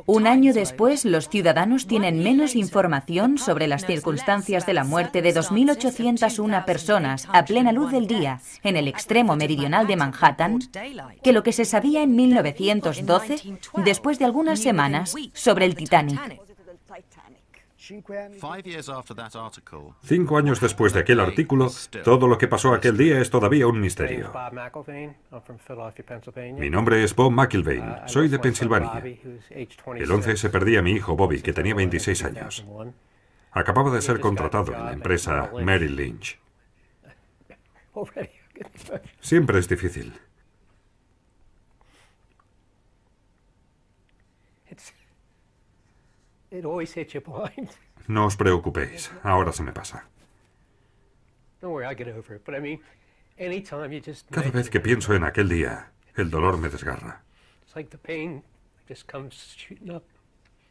[0.07, 5.35] un año después los ciudadanos tienen menos información sobre las circunstancias de la muerte de
[5.35, 10.61] 2.801 personas a plena luz del día en el extremo meridional de Manhattan
[11.23, 16.52] que lo que se sabía en 1912, después de algunas semanas, sobre el Titanic.
[20.03, 21.71] Cinco años después de aquel artículo,
[22.05, 24.33] todo lo que pasó aquel día es todavía un misterio.
[26.59, 29.03] Mi nombre es Bob McIlvain, soy de Pensilvania.
[29.97, 32.65] El 11 se perdía a mi hijo Bobby, que tenía 26 años.
[33.51, 36.39] Acababa de ser contratado en la empresa Merrill Lynch.
[39.21, 40.13] Siempre es difícil.
[48.09, 50.05] No os preocupéis, ahora se me pasa.
[54.31, 57.23] Cada vez que pienso en aquel día, el dolor me desgarra.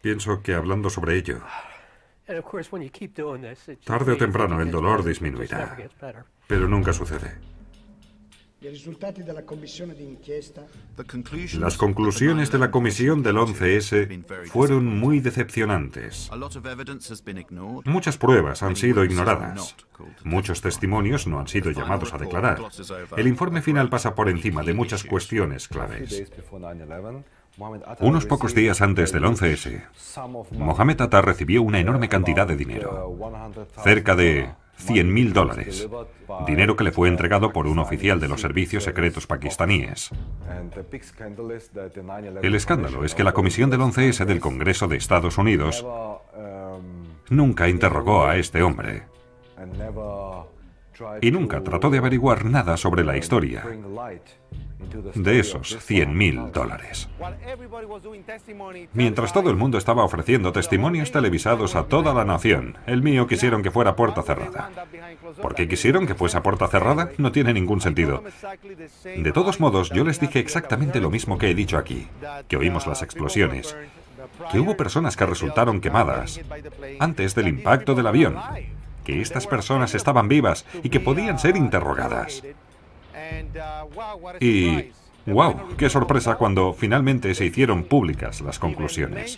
[0.02, 1.42] Pienso que hablando sobre ello,
[3.86, 5.78] tarde o temprano el dolor disminuirá,
[6.48, 7.51] pero nunca sucede.
[11.60, 16.30] Las conclusiones de la comisión del 11S fueron muy decepcionantes.
[17.86, 19.76] Muchas pruebas han sido ignoradas.
[20.24, 22.60] Muchos testimonios no han sido llamados a declarar.
[23.18, 26.32] El informe final pasa por encima de muchas cuestiones claves.
[28.00, 29.84] Unos pocos días antes del 11S,
[30.52, 33.18] Mohamed Atta recibió una enorme cantidad de dinero,
[33.84, 34.54] cerca de
[34.86, 35.88] 100.000 dólares,
[36.46, 40.10] dinero que le fue entregado por un oficial de los servicios secretos pakistaníes.
[42.42, 45.86] El escándalo es que la Comisión del 11S del Congreso de Estados Unidos
[47.30, 49.04] nunca interrogó a este hombre
[51.22, 53.64] y nunca trató de averiguar nada sobre la historia
[55.16, 57.10] de esos 100.000 dólares.
[58.94, 63.64] Mientras todo el mundo estaba ofreciendo testimonios televisados a toda la nación, el mío quisieron
[63.64, 64.70] que fuera puerta cerrada.
[65.42, 67.12] ¿Por qué quisieron que fuese puerta cerrada?
[67.18, 68.24] No tiene ningún sentido.
[69.04, 72.08] De todos modos, yo les dije exactamente lo mismo que he dicho aquí,
[72.48, 73.76] que oímos las explosiones,
[74.52, 76.42] que hubo personas que resultaron quemadas
[77.00, 78.38] antes del impacto del avión,
[79.04, 82.44] que estas personas estaban vivas y que podían ser interrogadas.
[84.40, 84.92] Y,
[85.26, 89.38] wow, qué sorpresa cuando finalmente se hicieron públicas las conclusiones.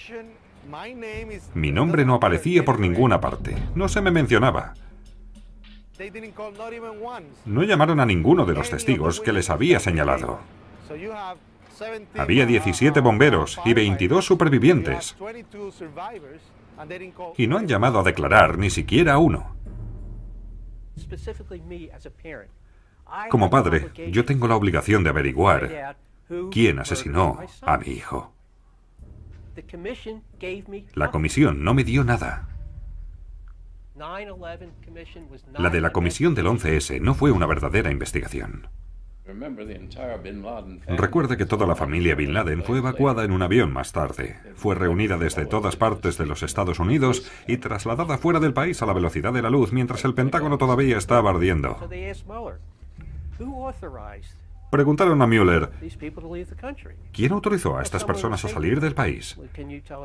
[1.53, 4.73] Mi nombre no aparecía por ninguna parte, no se me mencionaba.
[7.45, 10.39] No llamaron a ninguno de los testigos que les había señalado.
[12.17, 15.15] Había 17 bomberos y 22 supervivientes.
[17.37, 19.55] Y no han llamado a declarar ni siquiera a uno.
[23.29, 25.97] Como padre, yo tengo la obligación de averiguar
[26.51, 28.33] quién asesinó a mi hijo.
[30.95, 32.49] La comisión no me dio nada.
[35.59, 38.67] La de la comisión del 11S no fue una verdadera investigación.
[40.87, 44.37] Recuerde que toda la familia Bin Laden fue evacuada en un avión más tarde.
[44.55, 48.85] Fue reunida desde todas partes de los Estados Unidos y trasladada fuera del país a
[48.85, 51.77] la velocidad de la luz mientras el Pentágono todavía estaba ardiendo.
[54.69, 55.69] Preguntaron a Mueller.
[57.13, 59.39] ¿quién autorizó a estas personas a salir del país?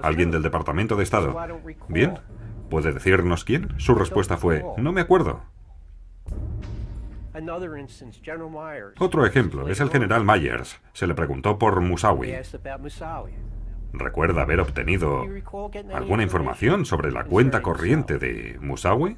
[0.02, 1.34] Alguien del Departamento de Estado.
[1.88, 2.18] Bien,
[2.70, 3.68] ¿puede decirnos quién?
[3.78, 5.42] Su respuesta fue, no me acuerdo.
[8.98, 10.81] Otro ejemplo es el general Myers.
[10.93, 12.35] Se le preguntó por Musawi.
[13.93, 15.24] ¿Recuerda haber obtenido
[15.94, 19.16] alguna información sobre la cuenta corriente de Musawi?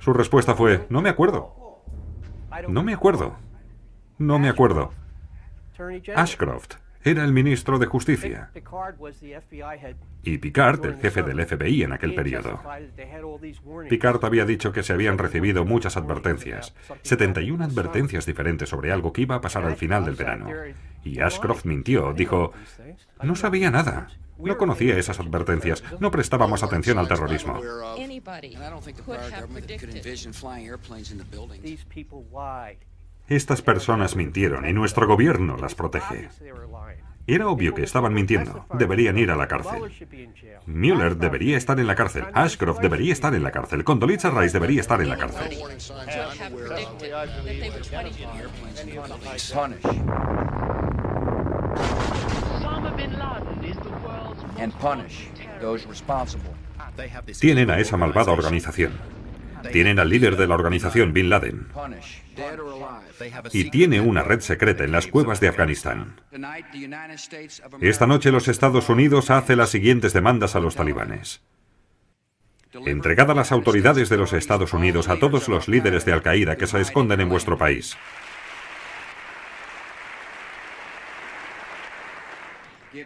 [0.00, 1.82] Su respuesta fue, no me acuerdo.
[2.68, 3.36] No me acuerdo.
[4.18, 4.92] No me acuerdo.
[6.16, 8.50] Ashcroft era el ministro de Justicia
[10.22, 12.60] y Picard el jefe del FBI en aquel periodo.
[13.88, 19.22] Picard había dicho que se habían recibido muchas advertencias, 71 advertencias diferentes sobre algo que
[19.22, 20.48] iba a pasar al final del verano.
[21.04, 22.52] Y Ashcroft mintió, dijo,
[23.22, 24.08] no sabía nada,
[24.38, 27.60] no conocía esas advertencias, no prestábamos atención al terrorismo.
[33.28, 36.30] Estas personas mintieron y nuestro gobierno las protege.
[37.26, 39.82] Era obvio que estaban mintiendo, deberían ir a la cárcel.
[40.64, 44.80] Mueller debería estar en la cárcel, Ashcroft debería estar en la cárcel, Condoleezza Rice debería
[44.80, 45.58] estar en la cárcel.
[57.38, 58.92] Tienen a esa malvada organización.
[59.70, 61.66] Tienen al líder de la organización, Bin Laden.
[63.52, 66.20] Y tiene una red secreta en las cuevas de Afganistán.
[67.80, 71.42] Esta noche los Estados Unidos hace las siguientes demandas a los talibanes.
[72.72, 76.66] Entregad a las autoridades de los Estados Unidos a todos los líderes de Al-Qaeda que
[76.66, 77.96] se esconden en vuestro país.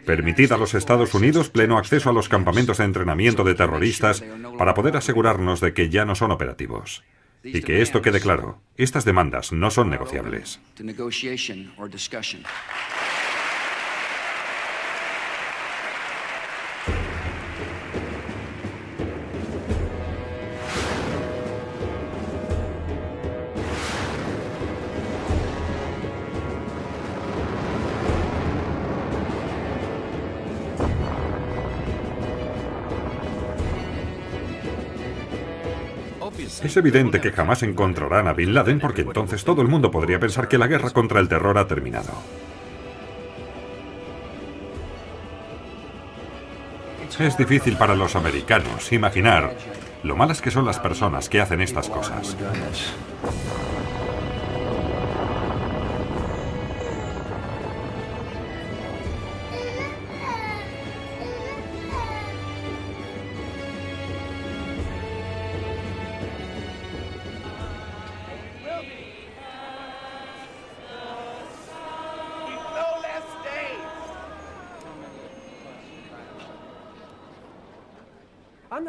[0.05, 4.23] Permitid a los Estados Unidos pleno acceso a los campamentos de entrenamiento de terroristas
[4.57, 7.03] para poder asegurarnos de que ya no son operativos.
[7.43, 10.59] Y que esto quede claro, estas demandas no son negociables.
[36.73, 40.47] Es evidente que jamás encontrarán a Bin Laden porque entonces todo el mundo podría pensar
[40.47, 42.11] que la guerra contra el terror ha terminado.
[47.19, 49.55] Es difícil para los americanos imaginar
[50.01, 52.35] lo malas que son las personas que hacen estas cosas.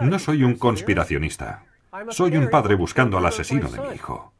[0.04, 1.64] No soy un conspiracionista.
[2.10, 4.32] Soy un padre buscando al asesino de mi hijo.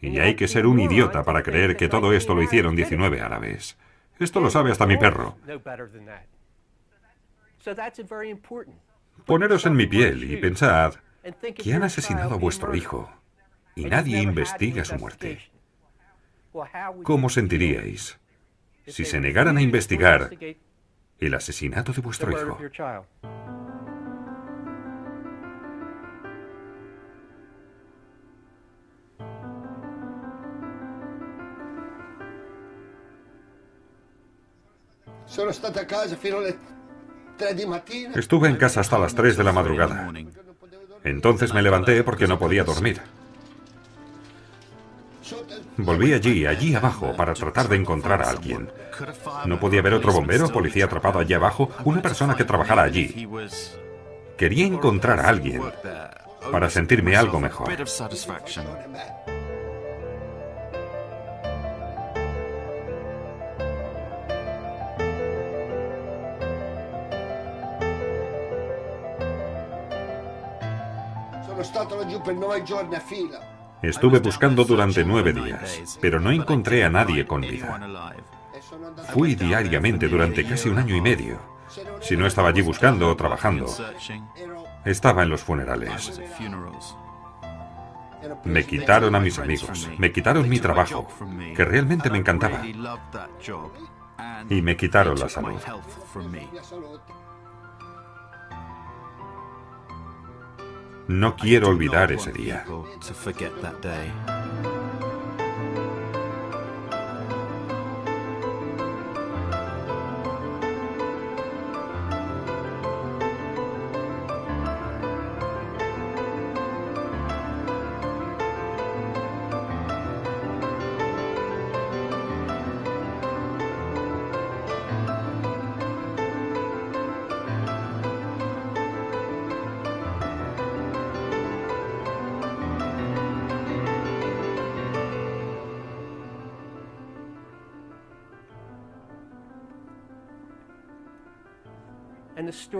[0.00, 3.76] Y hay que ser un idiota para creer que todo esto lo hicieron 19 árabes.
[4.18, 5.36] Esto lo sabe hasta mi perro.
[9.24, 10.94] Poneros en mi piel y pensad
[11.56, 13.10] que han asesinado a vuestro hijo
[13.74, 15.40] y nadie investiga su muerte.
[17.02, 18.18] ¿Cómo sentiríais
[18.86, 20.30] si se negaran a investigar
[21.18, 22.58] el asesinato de vuestro hijo?
[35.26, 36.56] Sono stato a casa fino alle
[37.36, 38.14] 3 di mattina.
[38.14, 40.10] Estuve en casa hasta las 3 de la madrugada.
[41.04, 43.00] Entonces me levanté porque no podía dormir.
[45.76, 48.70] Volví allí, allí abajo, para tratar de encontrar a alguien.
[49.44, 53.28] No podía haber otro bombero, policía atrapado allí abajo, una persona que trabajara allí.
[54.38, 55.62] Quería encontrar a alguien
[56.50, 57.68] para sentirme algo mejor.
[71.66, 73.54] Stato laggiù per 9 giorni a fila.
[73.82, 77.78] Estuve buscando durante nueve días, pero no encontré a nadie con vida.
[79.10, 81.38] Fui diariamente durante casi un año y medio.
[82.00, 83.66] Si no estaba allí buscando o trabajando,
[84.84, 86.20] estaba en los funerales.
[88.44, 91.06] Me quitaron a mis amigos, me quitaron mi trabajo,
[91.54, 92.62] que realmente me encantaba,
[94.48, 95.60] y me quitaron la salud.
[101.08, 102.64] No quiero olvidar ese día.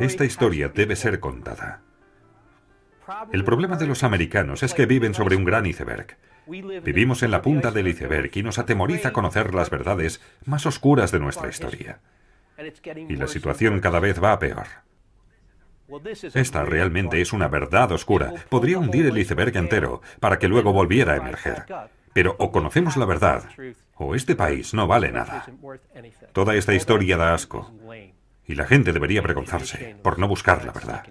[0.07, 1.83] Esta historia debe ser contada.
[3.33, 6.17] El problema de los americanos es que viven sobre un gran iceberg.
[6.47, 11.19] Vivimos en la punta del iceberg y nos atemoriza conocer las verdades más oscuras de
[11.19, 11.99] nuestra historia.
[13.09, 14.67] Y la situación cada vez va a peor.
[16.35, 18.33] Esta realmente es una verdad oscura.
[18.49, 21.65] Podría hundir el iceberg entero para que luego volviera a emerger.
[22.13, 23.45] Pero o conocemos la verdad,
[23.97, 25.47] o este país no vale nada.
[26.33, 27.71] Toda esta historia da asco.
[28.49, 31.05] Y la gente debería avergonzarse por no buscar la verdad.